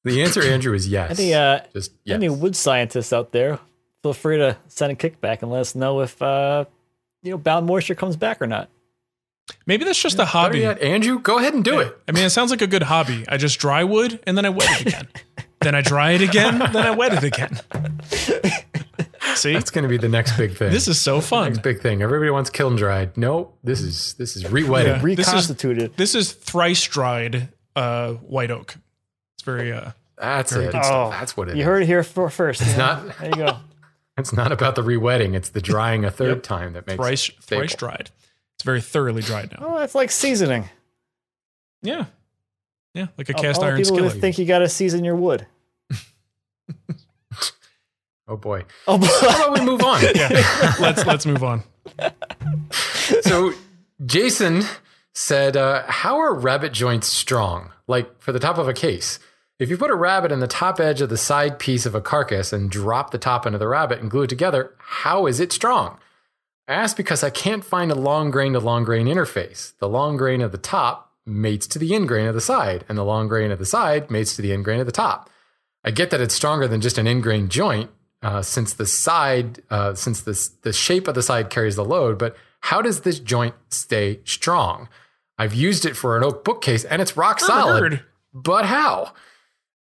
[0.03, 1.19] The answer, Andrew, is yes.
[1.19, 2.15] Any uh, Just yes.
[2.15, 3.57] any wood scientists out there,
[4.03, 6.65] feel free to send a kickback and let us know if uh,
[7.23, 8.69] you know, bound moisture comes back or not.
[9.71, 10.59] Maybe that's just a hobby.
[10.59, 11.97] yet, Andrew, go ahead and do it.
[12.05, 13.23] I mean, it sounds like a good hobby.
[13.29, 15.07] I just dry wood and then I wet it again.
[15.61, 16.59] then I dry it again.
[16.59, 17.61] Then I wet it again.
[19.35, 20.71] See, That's going to be the next big thing.
[20.73, 21.45] this is so fun.
[21.53, 22.01] next big thing.
[22.01, 23.15] Everybody wants kiln dried.
[23.15, 24.91] No, this is this is re-wetting.
[24.91, 25.15] Yeah.
[25.15, 25.95] This is- Reconstituted.
[25.95, 28.75] This is thrice dried uh, white oak.
[29.37, 30.73] It's very uh, That's Very it.
[30.73, 31.11] good stuff.
[31.11, 31.65] That's what it you is.
[31.65, 32.61] heard it here for first.
[32.61, 33.17] It's not.
[33.19, 33.57] There you go.
[34.17, 35.33] It's not about the re-wetting.
[35.35, 36.43] It's the drying a third Yep.
[36.43, 38.09] time that makes thrice it thrice dried.
[38.61, 39.57] It's very thoroughly dried now.
[39.67, 40.69] Oh, that's like seasoning.
[41.81, 42.05] Yeah,
[42.93, 44.21] yeah, like a All- cast all iron people who skillet.
[44.21, 45.47] think you got to season your wood.
[48.27, 48.65] Oh boy.
[48.87, 49.07] Oh, boy.
[49.07, 50.01] How about we move on?
[50.15, 51.63] yeah, let's let's move on.
[53.21, 53.51] so
[54.05, 54.61] Jason
[55.13, 57.71] said, uh, "How are rabbet joints strong?
[57.87, 59.17] Like for the top of a case."
[59.59, 62.01] If you put a rabbet in the top edge of the side piece of a
[62.01, 65.51] carcass and drop the top into the rabbet and glue it together, how is it
[65.51, 65.99] strong?
[66.67, 69.73] I ask because I can't find a long grain to long grain interface.
[69.79, 72.97] The long grain of the top mates to the end grain of the side, and
[72.97, 75.29] the long grain of the side mates to the end grain of the top.
[75.83, 77.89] I get that it's stronger than just an end grain joint,
[78.21, 82.17] uh, since the side, uh, since this the shape of the side carries the load.
[82.17, 84.87] But how does this joint stay strong?
[85.37, 87.93] I've used it for an oak bookcase, and it's rock solid.
[87.93, 88.03] Heard.
[88.33, 89.13] But how?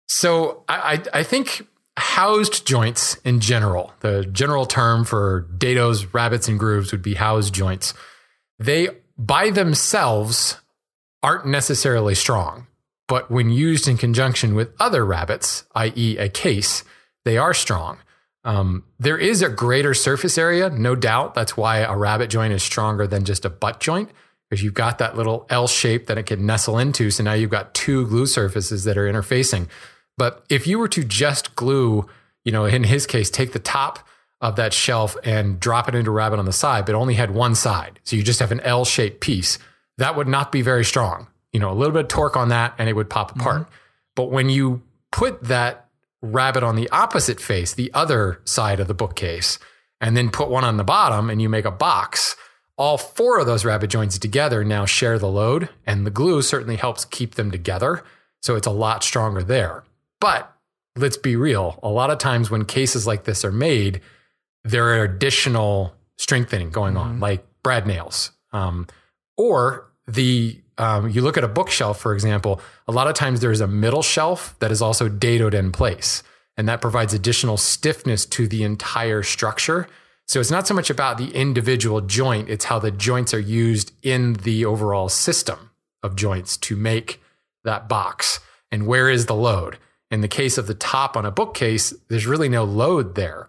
[0.07, 1.67] So I, I, I think
[1.99, 7.55] housed joints in general, the general term for dados, rabbets, and grooves would be housed
[7.55, 7.95] joints.
[8.59, 10.61] They by themselves
[11.23, 12.67] aren't necessarily strong,
[13.09, 16.85] but when used in conjunction with other rabbets, i.e., a case,
[17.25, 17.99] they are strong.
[18.45, 21.35] Um, there is a greater surface area, no doubt.
[21.35, 24.11] That's why a rabbet joint is stronger than just a butt joint,
[24.49, 27.11] because you've got that little L shape that it can nestle into.
[27.11, 29.69] So now you've got two glue surfaces that are interfacing.
[30.19, 32.07] But if you were to just glue,
[32.45, 34.01] you know, in his case, take the top
[34.41, 37.55] of that shelf and drop it into rabbet on the side, but only had one
[37.55, 37.99] side.
[38.05, 39.59] So you just have an L shaped piece.
[39.97, 41.29] That would not be very strong.
[41.53, 43.63] You know, a little bit of torque on that and it would pop apart.
[43.63, 43.75] Mm-hmm.
[44.15, 45.89] But when you put that
[46.21, 49.59] rabbet on the opposite face, the other side of the bookcase,
[50.01, 52.37] and then put one on the bottom and you make a box,
[52.77, 56.77] all four of those rabbet joints together now share the load, and the glue certainly
[56.77, 58.05] helps keep them together.
[58.41, 59.83] So it's a lot stronger there.
[60.21, 60.53] But
[60.97, 64.01] let's be real, a lot of times when cases like this are made,
[64.65, 68.33] there are additional strengthening going on, like brad nails.
[68.53, 68.87] Um,
[69.37, 73.61] or the um, you look at a bookshelf, for example, a lot of times there's
[73.61, 76.23] a middle shelf that is also dadoed in place,
[76.57, 79.89] and that provides additional stiffness to the entire structure.
[80.27, 83.93] So it's not so much about the individual joint, it's how the joints are used
[84.03, 85.71] in the overall system
[86.03, 87.21] of joints to make
[87.65, 88.41] that box.
[88.71, 89.79] And where is the load?
[90.11, 93.49] In the case of the top on a bookcase, there's really no load there.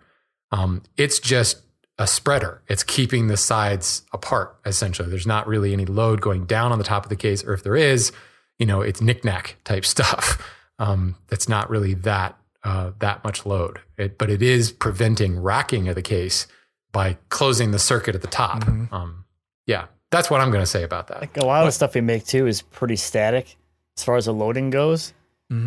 [0.51, 1.61] Um, it's just
[1.97, 2.61] a spreader.
[2.67, 5.09] It's keeping the sides apart, essentially.
[5.09, 7.63] There's not really any load going down on the top of the case, or if
[7.63, 8.11] there is,
[8.57, 10.41] you know, it's knickknack type stuff.
[10.79, 15.87] Um, it's not really that uh, that much load, it, but it is preventing racking
[15.87, 16.45] of the case
[16.91, 18.67] by closing the circuit at the top.
[18.91, 19.23] Um,
[19.65, 21.21] yeah, that's what I'm going to say about that.
[21.21, 23.55] Like a lot of the stuff we make too is pretty static
[23.97, 25.13] as far as the loading goes.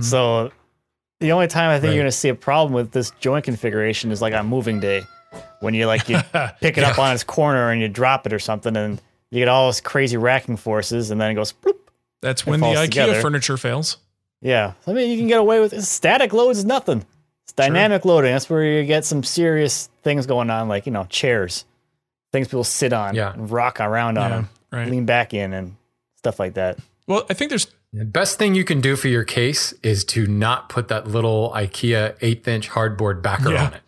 [0.02, 0.50] So
[1.23, 1.95] the only time I think Right.
[1.95, 5.05] you're going to see a problem with this joint configuration is like on moving day
[5.61, 6.19] when you like you
[6.61, 9.49] pick it up on its corner and you drop it or something and you get
[9.49, 11.79] all this crazy racking forces and then it goes bloop.
[12.21, 13.21] That's when the IKEA together.
[13.21, 13.97] furniture fails.
[14.43, 14.73] Yeah.
[14.87, 17.05] I mean, you can get away with static loads is nothing.
[17.45, 18.33] It's dynamic loading.
[18.33, 21.65] That's where you get some serious things going on, like, you know, chairs,
[22.33, 23.33] things people sit on, Yeah.
[23.33, 24.89] and rock around on Yeah, them, right.
[24.89, 25.77] lean back in, and
[26.19, 26.79] stuff like that.
[27.09, 30.26] Well, I think there's The best thing you can do for your case is to
[30.26, 33.66] not put that little IKEA eighth inch hardboard backer Yeah.
[33.66, 33.83] on it.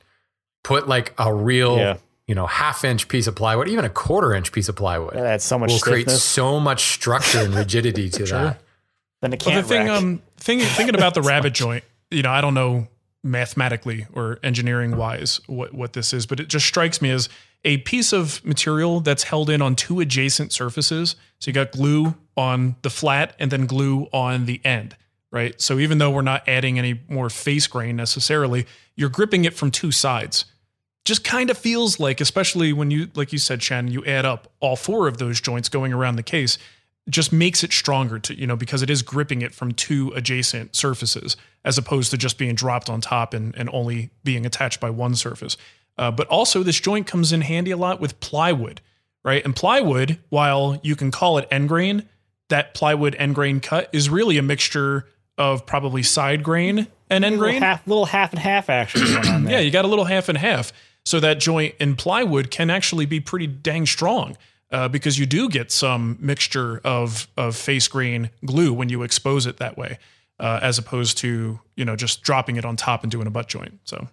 [0.63, 1.97] Put like a real, Yeah.
[2.27, 5.15] you know, half inch piece of plywood, even a quarter inch piece of plywood.
[5.15, 8.61] That adds so much will create so much structure and rigidity to that.
[9.23, 9.99] then it can't the thing, rack.
[10.03, 12.89] um, thing, thinking about the rabbet joint, you know, I don't know
[13.23, 17.31] mathematically or engineering wise what, what this is, but it just strikes me as
[17.65, 21.17] a piece of material that's held in on two adjacent surfaces.
[21.39, 24.97] So you got glue on the flat and then glue on the end,
[25.31, 25.59] right?
[25.61, 29.71] So even though we're not adding any more face grain necessarily, you're gripping it from
[29.71, 30.45] two sides.
[31.05, 34.51] Just kind of feels like, especially when you, like you said, Shannon, you add up
[34.61, 36.57] all four of those joints going around the case,
[37.11, 40.75] just makes it stronger to, you know, because it is gripping it from two adjacent
[40.75, 44.89] surfaces as opposed to just being dropped on top and, and only being attached by
[44.89, 45.59] one surface.
[45.97, 48.81] Uh, but also, this joint comes in handy a lot with plywood,
[49.25, 49.45] right?
[49.45, 52.09] And plywood, while you can call it end grain,
[52.49, 55.07] that plywood end grain cut is really a mixture
[55.39, 57.55] of probably side grain and end grain.
[57.55, 59.13] Little half, little half and half actually.
[59.15, 59.55] going on there.
[59.55, 60.73] Yeah, you got a little half and half.
[61.05, 64.37] So that joint in plywood can actually be pretty dang strong
[64.71, 69.47] uh, because you do get some mixture of of face grain glue when you expose
[69.47, 69.99] it that way,
[70.41, 73.49] uh, as opposed to you know just dropping it on top and doing a butt
[73.49, 73.81] joint.
[73.85, 74.09] So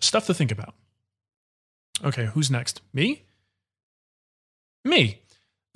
[0.00, 0.74] stuff to think about.
[2.04, 2.82] Okay, who's next?
[2.92, 3.22] Me?
[4.84, 5.20] Me.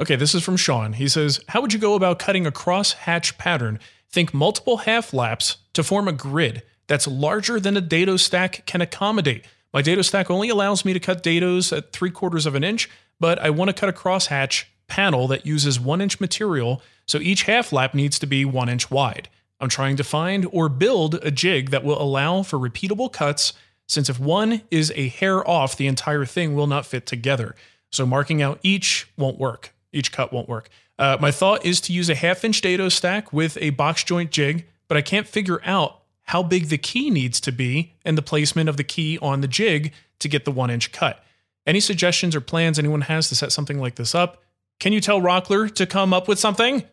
[0.01, 0.95] Okay, this is from Sean.
[0.95, 3.79] He says, How would you go about cutting a cross hatch pattern?
[4.11, 8.81] Think multiple half laps to form a grid that's larger than a dado stack can
[8.81, 9.45] accommodate.
[9.73, 12.91] My dado stack only allows me to cut dados at three quarters of an inch,
[13.21, 17.19] but I want to cut a cross hatch panel that uses one inch material, so
[17.19, 19.29] each half lap needs to be one inch wide.
[19.61, 23.53] I'm trying to find or build a jig that will allow for repeatable cuts,
[23.91, 27.57] since if one is a hair off, the entire thing will not fit together.
[27.91, 29.75] So marking out each won't work.
[29.93, 30.69] Each cut won't work.
[30.97, 34.31] Uh, my thought is to use a half inch dado stack with a box joint
[34.31, 38.23] jig, but I can't figure out how big the key needs to be and the
[38.23, 41.25] placement of the key on the jig to get the one inch cut.
[41.67, 44.41] Any suggestions or plans anyone has to set something like this up?
[44.79, 46.85] Can you tell Rockler to come up with something?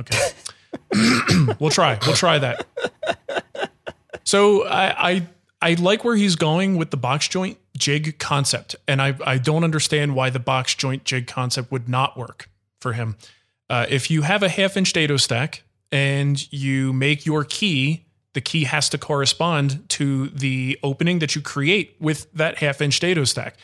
[0.00, 0.18] Okay.
[1.60, 2.00] we'll try.
[2.04, 2.66] We'll try that.
[4.24, 5.26] So I, I
[5.66, 9.64] I like where he's going with the box joint jig concept, and I I don't
[9.64, 12.48] understand why the box joint jig concept would not work
[12.80, 13.16] for him.
[13.68, 18.40] Uh, if you have a half inch dado stack and you make your key, the
[18.40, 23.24] key has to correspond to the opening that you create with that half inch dado
[23.24, 23.56] stack.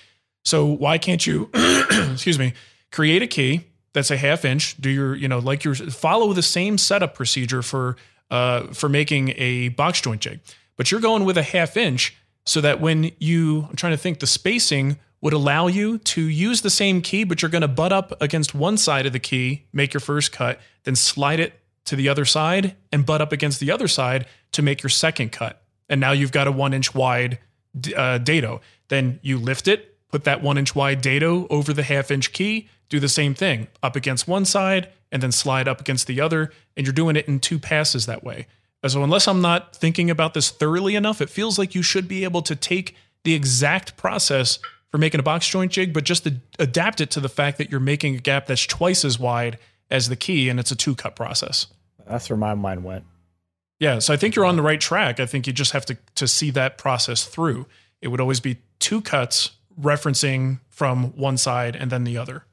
[0.45, 2.53] So why can't you, excuse me,
[2.91, 4.77] create a key that's a half inch?
[4.81, 7.97] Do your, you know, like your follow the same setup procedure for
[8.29, 10.41] uh, for making a box joint jig,
[10.83, 14.19] but you're going with a half inch so that when you, I'm trying to think,
[14.19, 17.93] the spacing would allow you to use the same key, but you're going to butt
[17.93, 21.95] up against one side of the key, make your first cut, then slide it to
[21.95, 25.63] the other side and butt up against the other side to make your second cut.
[25.89, 27.39] And now you've got a one inch wide
[27.97, 28.61] uh, dado.
[28.89, 32.69] Then you lift it, put that one inch wide dado over the half inch key,
[32.89, 36.51] do the same thing up against one side and then slide up against the other.
[36.77, 38.49] And you're doing it in two passes that way.
[38.87, 42.25] So, unless I'm not thinking about this thoroughly enough, it feels like you should be
[42.25, 44.59] able to take the exact process
[44.91, 47.81] for making a box joint jig, but just adapt it to the fact that you're
[47.81, 49.59] making a gap that's twice as wide
[49.91, 51.67] as the key and it's a two cut process.
[52.07, 53.05] That's where my mind went.
[53.79, 55.19] Yeah, so I think you're on the right track.
[55.19, 57.67] I think you just have to to see that process through.
[58.01, 62.45] It would always be two cuts referencing from one side and then the other.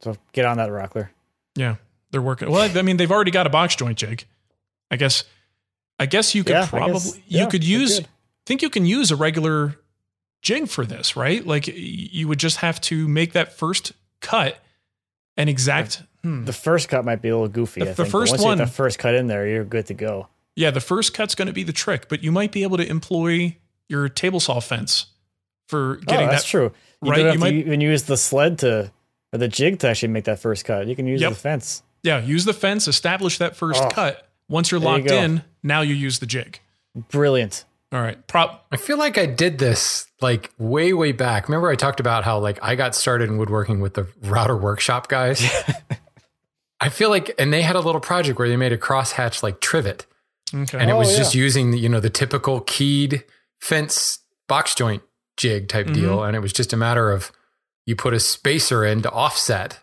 [0.00, 1.08] So get on that, Rockler.
[1.54, 1.76] Yeah,
[2.10, 2.50] they're working.
[2.50, 4.24] Well, I mean, they've already got a box joint jig.
[4.90, 5.24] I guess.
[5.98, 7.96] I guess you could Yeah, probably guess- you yeah, could use.
[8.00, 8.08] could.
[8.44, 9.76] Think you can use a regular
[10.42, 11.44] jig for this, right?
[11.46, 14.58] Like you would just have to make that first cut
[15.36, 16.02] an exact.
[16.22, 16.44] Hmm.
[16.44, 17.80] The first cut might be a little goofy.
[17.82, 20.28] The- I the first one- the first cut in there, you're good to go.
[20.54, 22.88] Yeah, the first cut's going to be the trick, but you might be able to
[22.88, 23.56] employ
[23.88, 25.06] your table saw fence
[25.68, 26.72] for getting oh, that's that true.
[27.02, 28.90] You right, you might- even use the sled to
[29.32, 30.86] or the jig to actually make that first cut.
[30.86, 31.30] You can use Yep.
[31.30, 31.82] the fence.
[32.02, 33.88] Yeah, use the fence, establish that first Oh.
[33.90, 34.28] cut.
[34.48, 36.60] Once you're There you locked in, now you use the jig.
[37.10, 37.64] Brilliant.
[37.92, 38.24] All right.
[38.26, 41.48] Prop I feel like I did this like way, way back.
[41.48, 45.08] Remember, I talked about how like I got started in woodworking with the router workshop
[45.08, 45.44] guys.
[46.80, 49.60] I feel like, and they had a little project where they made a crosshatch like
[49.60, 50.04] trivet,
[50.54, 50.78] okay.
[50.78, 51.18] and it Oh, was yeah.
[51.18, 53.24] just using you know the typical keyed
[53.60, 55.02] fence box joint
[55.36, 56.26] jig type deal, mm-hmm.
[56.28, 57.32] and it was just a matter of
[57.86, 59.80] you put a spacer in to offset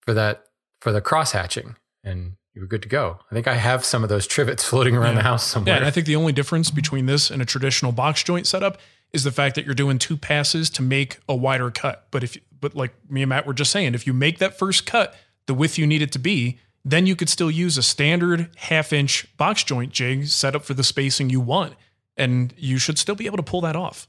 [0.00, 0.44] for that
[0.80, 3.18] for the cross hatching, and you were good to go.
[3.30, 5.76] I think I have some of those trivets floating around the house Yeah, somewhere.
[5.76, 8.78] and I think the only difference between this and a traditional box joint setup
[9.12, 12.06] is the fact that you're doing two passes to make a wider cut.
[12.10, 14.86] But if but like me and Matt were just saying, if you make that first
[14.86, 15.14] cut
[15.46, 18.92] the width you need it to be, then you could still use a standard half
[18.92, 21.74] inch box joint jig set up for the spacing you want.
[22.16, 24.06] And you should still be able to pull that off.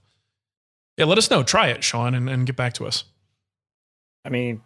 [0.98, 1.42] Yeah, let us know.
[1.44, 3.06] Try it, Sean, and, and get back to us.
[4.26, 4.62] I mean,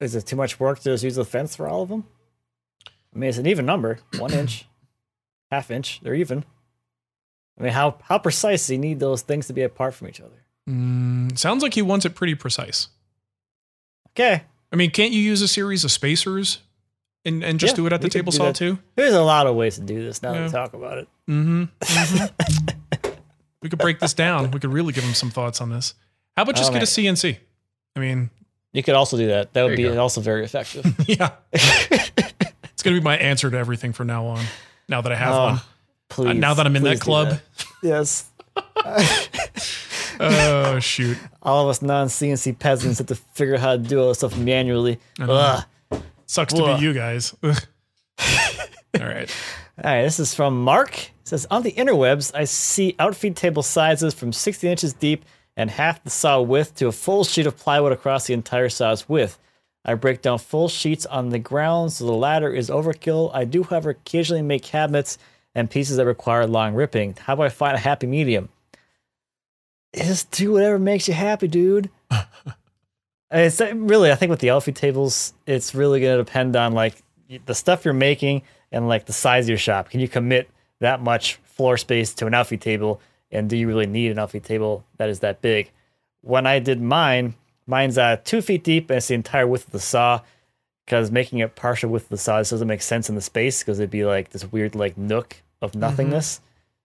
[0.00, 2.04] is it too much work to just use the fence for all of them?
[3.14, 4.66] I mean, it's an even number, one inch,
[5.50, 6.00] half inch.
[6.02, 6.44] They're even.
[7.58, 10.20] I mean, how how precise do you need those things to be apart from each
[10.20, 10.44] other?
[10.68, 12.88] Mm, sounds like he wants it pretty precise.
[14.10, 16.58] Okay, I mean, can't you use a series of spacers
[17.24, 18.56] and, and just Yeah, do it at the table saw that.
[18.56, 18.78] too.
[18.94, 21.08] There's a lot of ways to do this now that we talk about it.
[23.62, 24.50] We could break this down.
[24.50, 25.94] We could really give him some thoughts on this.
[26.36, 26.86] How about just Oh, get a.
[26.86, 27.36] CNC?
[27.94, 28.28] I mean,
[28.72, 29.52] You could also do that.
[29.52, 30.00] That would be go.
[30.00, 30.84] also very effective.
[31.06, 31.30] yeah.
[32.82, 34.44] it's going to be my answer to everything from now on.
[34.88, 35.60] Now that I have Oh, one.
[36.08, 36.28] Please.
[36.30, 37.28] Uh, now that I'm in that club.
[37.28, 37.42] that.
[37.80, 38.28] Yes.
[40.20, 41.16] Oh, shoot.
[41.42, 44.18] All of us non CNC peasants have to figure out how to do all this
[44.18, 45.00] stuff manually.
[45.20, 45.64] Ugh.
[46.26, 46.78] Sucks to Ugh.
[46.78, 47.34] be you guys.
[47.42, 47.50] All
[49.00, 49.34] right.
[49.82, 50.96] All right, this is from Mark.
[50.98, 55.24] It says on the interwebs, I see outfeed table sizes from 60 inches deep
[55.56, 59.08] and half the saw width to a full sheet of plywood across the entire saw's
[59.08, 59.38] width.
[59.84, 63.30] I break down full sheets on the ground, so the latter is overkill.
[63.34, 65.18] I do, however, occasionally make cabinets
[65.54, 67.16] and pieces that require long ripping.
[67.18, 68.48] How do I find a happy medium?
[69.94, 71.90] Just do whatever makes you happy, dude.
[73.30, 76.72] it's uh, really, I think with the outfeed tables, it's really going to depend on
[76.72, 77.02] like
[77.44, 79.90] the stuff you're making and like the size of your shop.
[79.90, 80.48] Can you commit
[80.80, 83.00] that much floor space to an outfeed table?
[83.30, 85.70] And do you really need an outfeed table that is that big?
[86.22, 87.34] When I did mine,
[87.66, 90.20] mine's uh, two feet deep and it's the entire width of the saw.
[90.84, 93.78] Because making it partial width of the saw doesn't make sense in the space because
[93.78, 96.40] it'd be like this weird like nook of nothingness.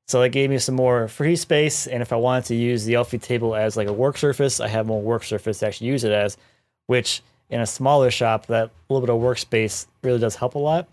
[0.08, 1.88] So that gave me some more free space.
[1.88, 4.70] And if I wanted to use the outfeed table as like a work surface, I
[4.70, 6.38] have more work surface to actually use it as,
[6.86, 10.88] which in a smaller shop, that little bit of workspace really does help a lot.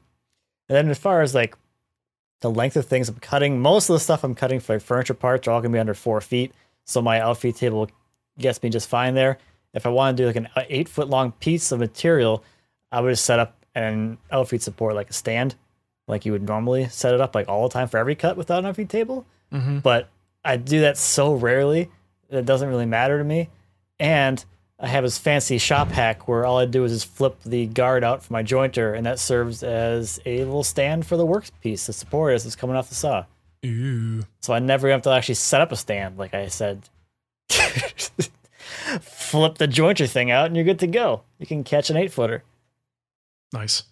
[0.68, 1.56] And then as far as like
[2.40, 5.14] the length of things I'm cutting, most of the stuff I'm cutting for like furniture
[5.14, 6.52] parts are all gonna be under four feet.
[6.84, 7.88] So my outfeed table
[8.38, 9.38] gets me just fine there.
[9.74, 12.42] If I want to do like an uh, eight foot long piece of material,
[12.90, 15.56] I would just set up an outfeed support like a stand,
[16.06, 18.60] like you would normally set it up like all the time for every cut without
[18.60, 19.26] an outfeed table.
[19.52, 19.80] Mm-hmm.
[19.80, 20.08] But
[20.44, 21.90] I do that so rarely
[22.28, 23.48] that it doesn't really matter to me.
[23.98, 24.44] And
[24.78, 28.04] I have this fancy shop hack where all I do is just flip the guard
[28.04, 31.92] out for my jointer, and that serves as a little stand for the workpiece to
[31.92, 33.24] support as it's coming off the saw.
[33.64, 34.22] Ooh.
[34.40, 36.88] So I never have to actually set up a stand, like I said.
[39.34, 41.22] Flip the jointer thing out, and you're good to go.
[41.40, 42.44] You can catch an eight footer.
[43.52, 43.82] Nice.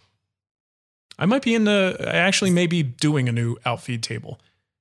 [1.18, 4.38] I might be in the, I actually may be doing a new outfeed table.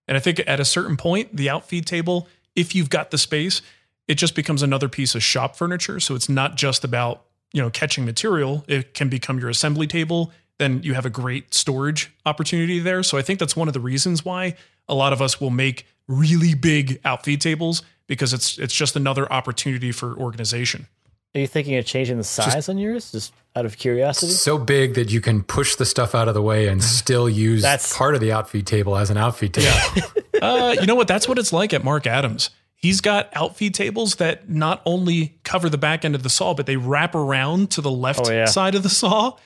[0.08, 3.64] And I think at a certain point, the outfeed table, if you've got the space,
[4.08, 6.00] it just becomes another piece of shop furniture.
[6.00, 8.64] So it's not just about, you know, catching material.
[8.68, 10.32] It can become your assembly table.
[10.60, 13.02] Then you have a great storage opportunity there.
[13.02, 14.56] So I think that's one of the reasons why
[14.88, 17.82] a lot of us will make really big outfeed tables
[18.12, 20.88] because it's it's just another opportunity for organization.
[21.34, 24.34] Are you thinking of changing the size on yours, just out of curiosity?
[24.34, 27.62] So big that you can push the stuff out of the way and still use
[27.62, 30.08] That's- part of the outfeed table as an outfeed table.
[30.42, 31.08] Uh, you know what?
[31.08, 32.50] That's what it's like at Mark Adams.
[32.76, 36.66] He's got outfeed tables that not only cover the back end of the saw, but
[36.66, 38.46] they wrap around to the left Oh, yeah.
[38.46, 39.38] side of the saw.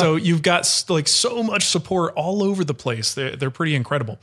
[0.00, 3.14] So you've got like so much support all over the place.
[3.14, 4.18] They're, they're pretty incredible.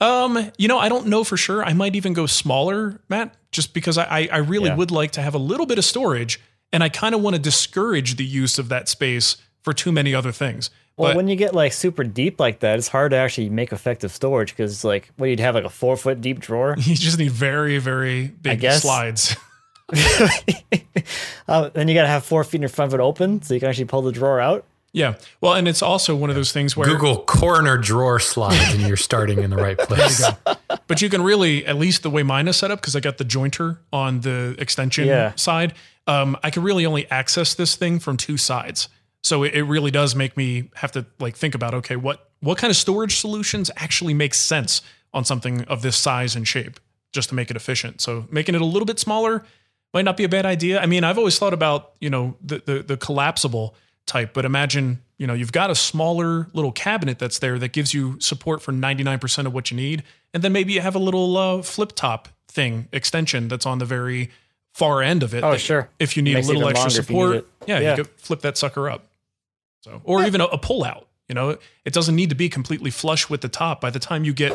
[0.00, 1.62] Um, you know, I don't know for sure.
[1.64, 4.76] I might even go smaller, Matt, just because I, I, really Yeah.
[4.76, 6.40] would like to have a little bit of storage,
[6.72, 10.14] and I kind of want to discourage the use of that space for too many
[10.14, 10.70] other things.
[10.96, 13.72] Well, But when you get like super deep like that, it's hard to actually make
[13.72, 16.74] effective storage because it's like, what you'd have like a four foot deep drawer.
[16.78, 19.36] you just need very, very big slides.
[21.48, 23.60] uh, then you got to have four feet in front of it open so you
[23.60, 24.64] can actually pull the drawer out.
[24.92, 25.14] Yeah.
[25.40, 28.96] Well, and it's also one of those things where Google corner drawer slides and you're
[28.96, 30.24] starting in the right place.
[30.88, 33.18] But you can really, at least the way mine is set up, because I got
[33.18, 35.32] the jointer on the extension Yeah.
[35.36, 35.74] side,
[36.06, 38.88] um, I can really only access this thing from two sides.
[39.22, 42.56] So it, it really does make me have to like think about okay, what what
[42.58, 44.80] kind of storage solutions actually make sense
[45.12, 46.80] on something of this size and shape,
[47.12, 48.00] just to make it efficient.
[48.00, 49.44] So making it a little bit smaller
[49.92, 50.80] might not be a bad idea.
[50.80, 53.76] I mean, I've always thought about you know the the, the collapsible
[54.10, 57.94] type, but imagine you know you've got a smaller little cabinet that's there that gives
[57.94, 60.02] you support for 99% of what you need,
[60.34, 63.84] and then maybe you have a little uh, flip top thing extension that's on the
[63.86, 64.30] very
[64.74, 65.42] far end of it.
[65.44, 65.88] Oh, sure.
[65.98, 67.90] If you need a little extra support, yeah, Yeah.
[67.90, 69.04] you could flip that sucker up.
[69.82, 71.06] So, or even a, a pull out.
[71.28, 73.80] You know, it doesn't need to be completely flush with the top.
[73.80, 74.52] By the time you get,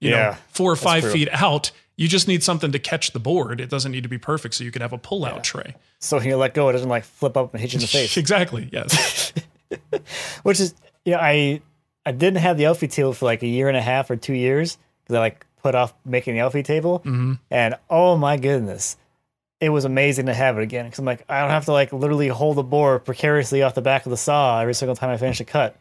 [0.00, 1.12] you know, Yeah, four or five true.
[1.12, 3.60] feet out, you just need something to catch the board.
[3.60, 5.74] It doesn't need to be perfect, so you could have a pull out tray.
[5.98, 7.86] So when you let go, it doesn't like flip up and hit you in the
[7.88, 8.16] face.
[8.24, 8.70] exactly.
[8.72, 9.32] Yes.
[10.42, 10.74] Which is,
[11.04, 11.60] you know, I
[12.06, 14.32] I didn't have the Elfie table for like a year and a half or two
[14.34, 17.34] years because I like put off making the Elfie table, Mm-hmm.
[17.50, 18.96] and oh my goodness,
[19.60, 21.92] it was amazing to have it again because I'm like I don't have to like
[21.92, 25.16] literally hold the board precariously off the back of the saw every single time I
[25.16, 25.76] finish a cut,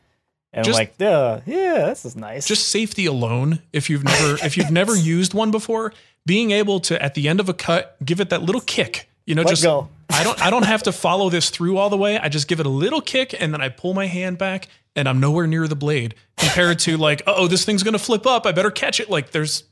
[0.58, 2.48] and Just- I'm like, yeah, yeah, this is nice.
[2.48, 3.60] just safety alone.
[3.72, 5.94] If you've never if you've never used one before,
[6.26, 9.08] being able to at the end of a cut give it that little kick.
[9.26, 9.90] You know, Let just go.
[10.10, 12.18] I don't I don't have to follow this through all the way.
[12.18, 15.08] I just give it a little kick and then I pull my hand back and
[15.08, 18.46] I'm nowhere near the blade compared to like, oh, this thing's gonna flip up.
[18.46, 19.10] I better catch it.
[19.10, 19.64] Like there's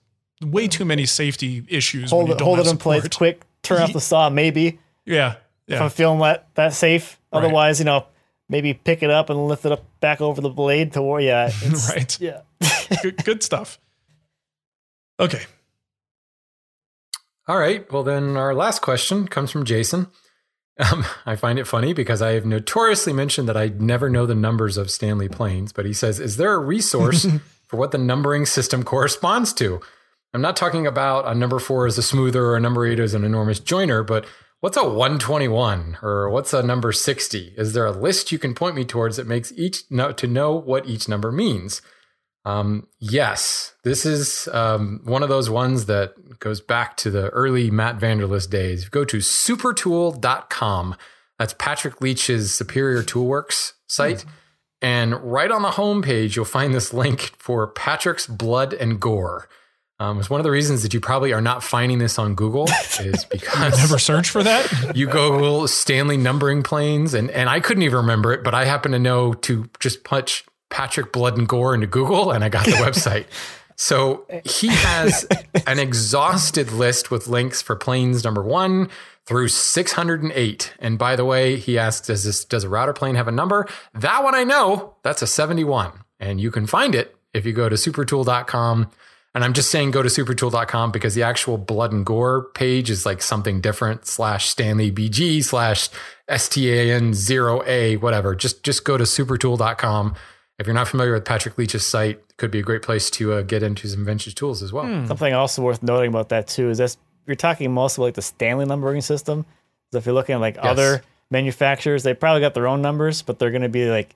[0.46, 2.12] way too many safety issues.
[2.12, 3.42] hold it, don't hold it in place quick.
[3.64, 5.36] Turn off the saw, maybe Yeah,
[5.68, 5.82] if.
[5.82, 7.18] I'm feeling that that safe.
[7.32, 7.40] Right.
[7.40, 8.06] Otherwise, you know,
[8.50, 11.50] maybe pick it up and lift it up back over the blade to where yeah,
[11.62, 12.20] it's, right.
[12.20, 12.42] yeah.
[13.02, 13.80] good, good stuff.
[15.20, 15.44] Okay.
[17.48, 17.90] All right.
[17.92, 20.08] Well, then our last question comes from Jason.
[20.80, 24.36] Um, I find it funny because I have notoriously mentioned that I never know the
[24.36, 27.28] numbers of Stanley planes, but he says, Is there a resource
[27.68, 29.80] for what the numbering system corresponds to?
[30.34, 33.14] I'm not talking about a number four is a smoother or a number eight is
[33.14, 34.26] an enormous joiner, but
[34.60, 37.54] what's a 121 or what's a number 60?
[37.58, 40.54] Is there a list you can point me towards that makes each know to know
[40.54, 41.82] what each number means?
[42.46, 47.72] Um, yes, this is um, one of those ones that goes back to the early
[47.72, 48.88] Matt Vanderlist days.
[48.88, 50.96] Go to supertool.com.
[51.40, 54.26] That's Patrick Leach's Superior Toolworks site.
[54.82, 59.50] And right on the homepage, you'll find this link for Patrick's Blood and Gore.
[59.98, 62.68] Um, it's one of the reasons that you probably are not finding this on Google
[63.00, 64.92] is because Never search for that.
[64.96, 68.92] you Google Stanley numbering planes, and, and I couldn't even remember it, but I happen
[68.92, 72.72] to know to just punch Patrick Blood and Gore into Google, and I got the
[72.72, 73.26] website.
[73.78, 75.28] So he has
[75.68, 78.90] an exhausted list with links for planes number one
[79.26, 80.74] through 608.
[80.80, 83.68] And by the way, he asked, does this does a router plane have a number?
[83.94, 84.96] That one I know.
[85.04, 85.92] That's a 71.
[86.20, 88.90] And you can find it if you go to supertool.com.
[89.36, 93.06] And I'm just saying go to supertool.com because the actual blood and gore page is
[93.06, 95.90] like something different slash Stanley BG slash
[96.30, 98.34] STAN 0A, whatever.
[98.34, 100.16] Just just go to supertool.com.
[100.58, 103.34] If you're not familiar with Patrick Leach's site, it could be a great place to
[103.34, 104.86] uh, get into some vintage tools as well.
[105.06, 106.96] Something also worth noting about that too is that
[107.28, 109.46] you're talking mostly like the Stanley numbering system.
[109.92, 113.38] So if you're looking at like other manufacturers, they probably got their own numbers, but
[113.38, 114.16] they're going to be like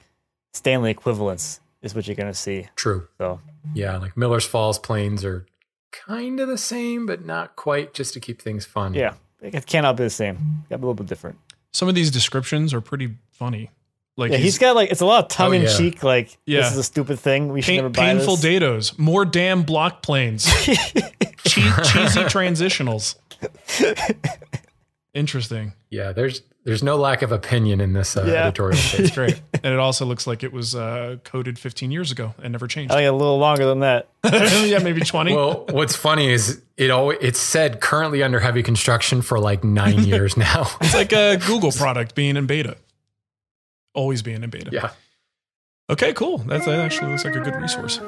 [0.53, 2.67] Stanley equivalents is what you're going to see.
[2.77, 3.07] True.
[3.17, 3.41] So
[3.73, 5.45] Yeah, like Miller's Falls planes are
[5.91, 8.93] kind of the same, but not quite, just to keep things fun.
[8.93, 10.63] yeah, it cannot be the same.
[10.69, 11.37] Got a little bit different.
[11.71, 13.69] Some of these descriptions are pretty funny.
[14.17, 15.77] Like Yeah, he's got like it's a lot of tongue oh, in yeah.
[15.77, 16.03] cheek.
[16.03, 16.61] Like Yeah.
[16.61, 17.49] this is a stupid thing.
[17.53, 18.45] We should never buy painful this.
[18.61, 20.75] dados, more damn block planes, che-
[21.45, 23.15] cheesy transitionals.
[25.13, 25.73] Interesting.
[25.89, 28.45] Yeah, there's there's no lack of opinion in this uh, Yeah.
[28.45, 29.13] editorial It's page.
[29.15, 29.41] great.
[29.63, 32.91] and it also looks like it was uh, coded 15 years ago and never changed.
[32.91, 34.07] I think a little longer than that.
[34.23, 35.33] yeah, maybe 20.
[35.35, 40.03] well, what's funny is it always it's said currently under heavy construction for like nine
[40.05, 40.67] years now.
[40.81, 42.77] it's like a Google product being in beta.
[43.93, 44.69] Always being in beta.
[44.71, 44.91] yeah.
[45.89, 46.37] Okay, cool.
[46.37, 47.99] That's, that actually looks like a good resource.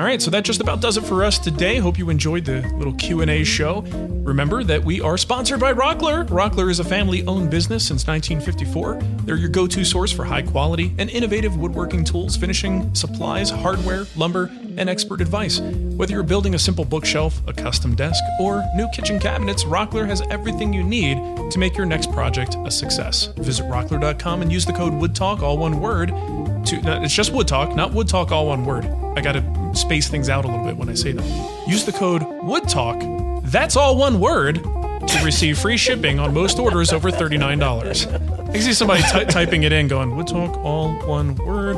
[0.00, 1.76] All right, so that just about does it for us today.
[1.76, 3.82] Hope you enjoyed the little Q&A show.
[4.22, 6.26] Remember that we are sponsored by Rockler.
[6.26, 8.98] Rockler is a family-owned business since 1954.
[9.24, 14.50] They're your go-to source for high-quality and innovative woodworking tools, finishing supplies, hardware, lumber,
[14.80, 15.60] and expert advice.
[15.60, 20.22] Whether you're building a simple bookshelf, a custom desk, or new kitchen cabinets, Rockler has
[20.30, 21.16] everything you need
[21.50, 23.26] to make your next project a success.
[23.36, 27.92] Visit rockler.com and use the code WOODTALK, all one word, to it's just WoodTalk, not
[27.92, 28.86] WoodTalk, all one word.
[29.16, 31.68] I got to space things out a little bit when I say that.
[31.68, 34.62] Use the code WoodTalk, that's all one word,
[35.06, 38.50] to receive free shipping on most orders over $39.
[38.54, 41.76] I see somebody ty- typing it in going, Wood Talk all one word.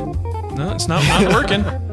[0.57, 1.92] No, it's not, not working.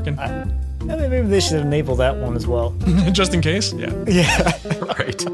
[0.00, 0.18] Not working.
[0.18, 2.70] I mean, maybe they should enable that one as well.
[3.12, 3.72] just in case.
[3.72, 3.92] Yeah.
[4.06, 4.58] yeah.
[4.98, 5.26] Right.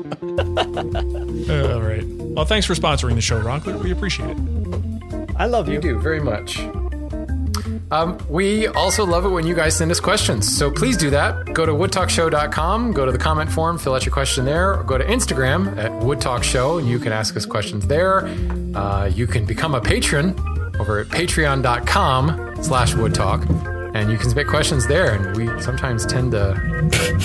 [1.49, 2.05] Uh, all right.
[2.05, 3.83] Well, thanks for sponsoring the show, Rockler.
[3.83, 5.31] We appreciate it.
[5.37, 5.75] I love you.
[5.75, 6.61] You do very much.
[7.91, 10.55] Um, we also love it when you guys send us questions.
[10.57, 11.53] So please do that.
[11.55, 14.99] Go to woodtalkshow.com, go to the comment form, fill out your question there, or go
[14.99, 18.27] to Instagram at woodtalkshow, and you can ask us questions there.
[18.75, 20.35] Uh, you can become a patron
[20.79, 23.47] over at patreon.com slash woodtalk,
[23.99, 25.15] and you can submit questions there.
[25.15, 26.55] And we sometimes tend to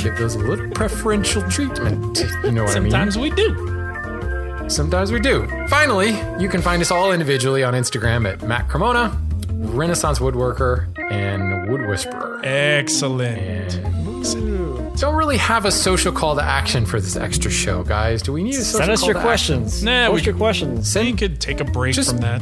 [0.01, 2.91] give those a little preferential treatment, you know what Sometimes I mean.
[2.91, 4.69] Sometimes we do.
[4.69, 5.47] Sometimes we do.
[5.67, 6.09] Finally,
[6.41, 9.15] you can find us all individually on Instagram at Matt Cremona,
[9.51, 12.41] Renaissance Woodworker, and Wood Whisperer.
[12.43, 13.37] Excellent.
[13.75, 18.21] And don't really have a social call to action for this extra show, guys.
[18.21, 19.83] Do we need a social Send us call your to questions.
[19.83, 20.95] Nah, Post we- your questions.
[20.95, 22.41] We could take a break Just- from that.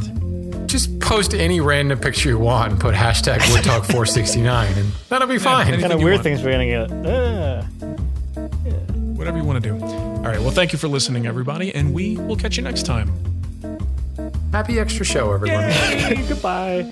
[0.74, 0.99] Action?
[0.99, 5.67] Just post any random picture you want and put hashtag WoodTalk469, and that'll be fine.
[5.67, 6.24] anything kind of weird want.
[6.24, 6.91] things we're gonna get.
[7.05, 7.63] Uh,
[9.15, 9.84] whatever you want to do.
[9.84, 10.39] All right.
[10.39, 13.11] Well, thank you for listening, everybody, and we will catch you next time.
[14.51, 15.72] Happy extra show, everyone.
[16.28, 16.91] goodbye.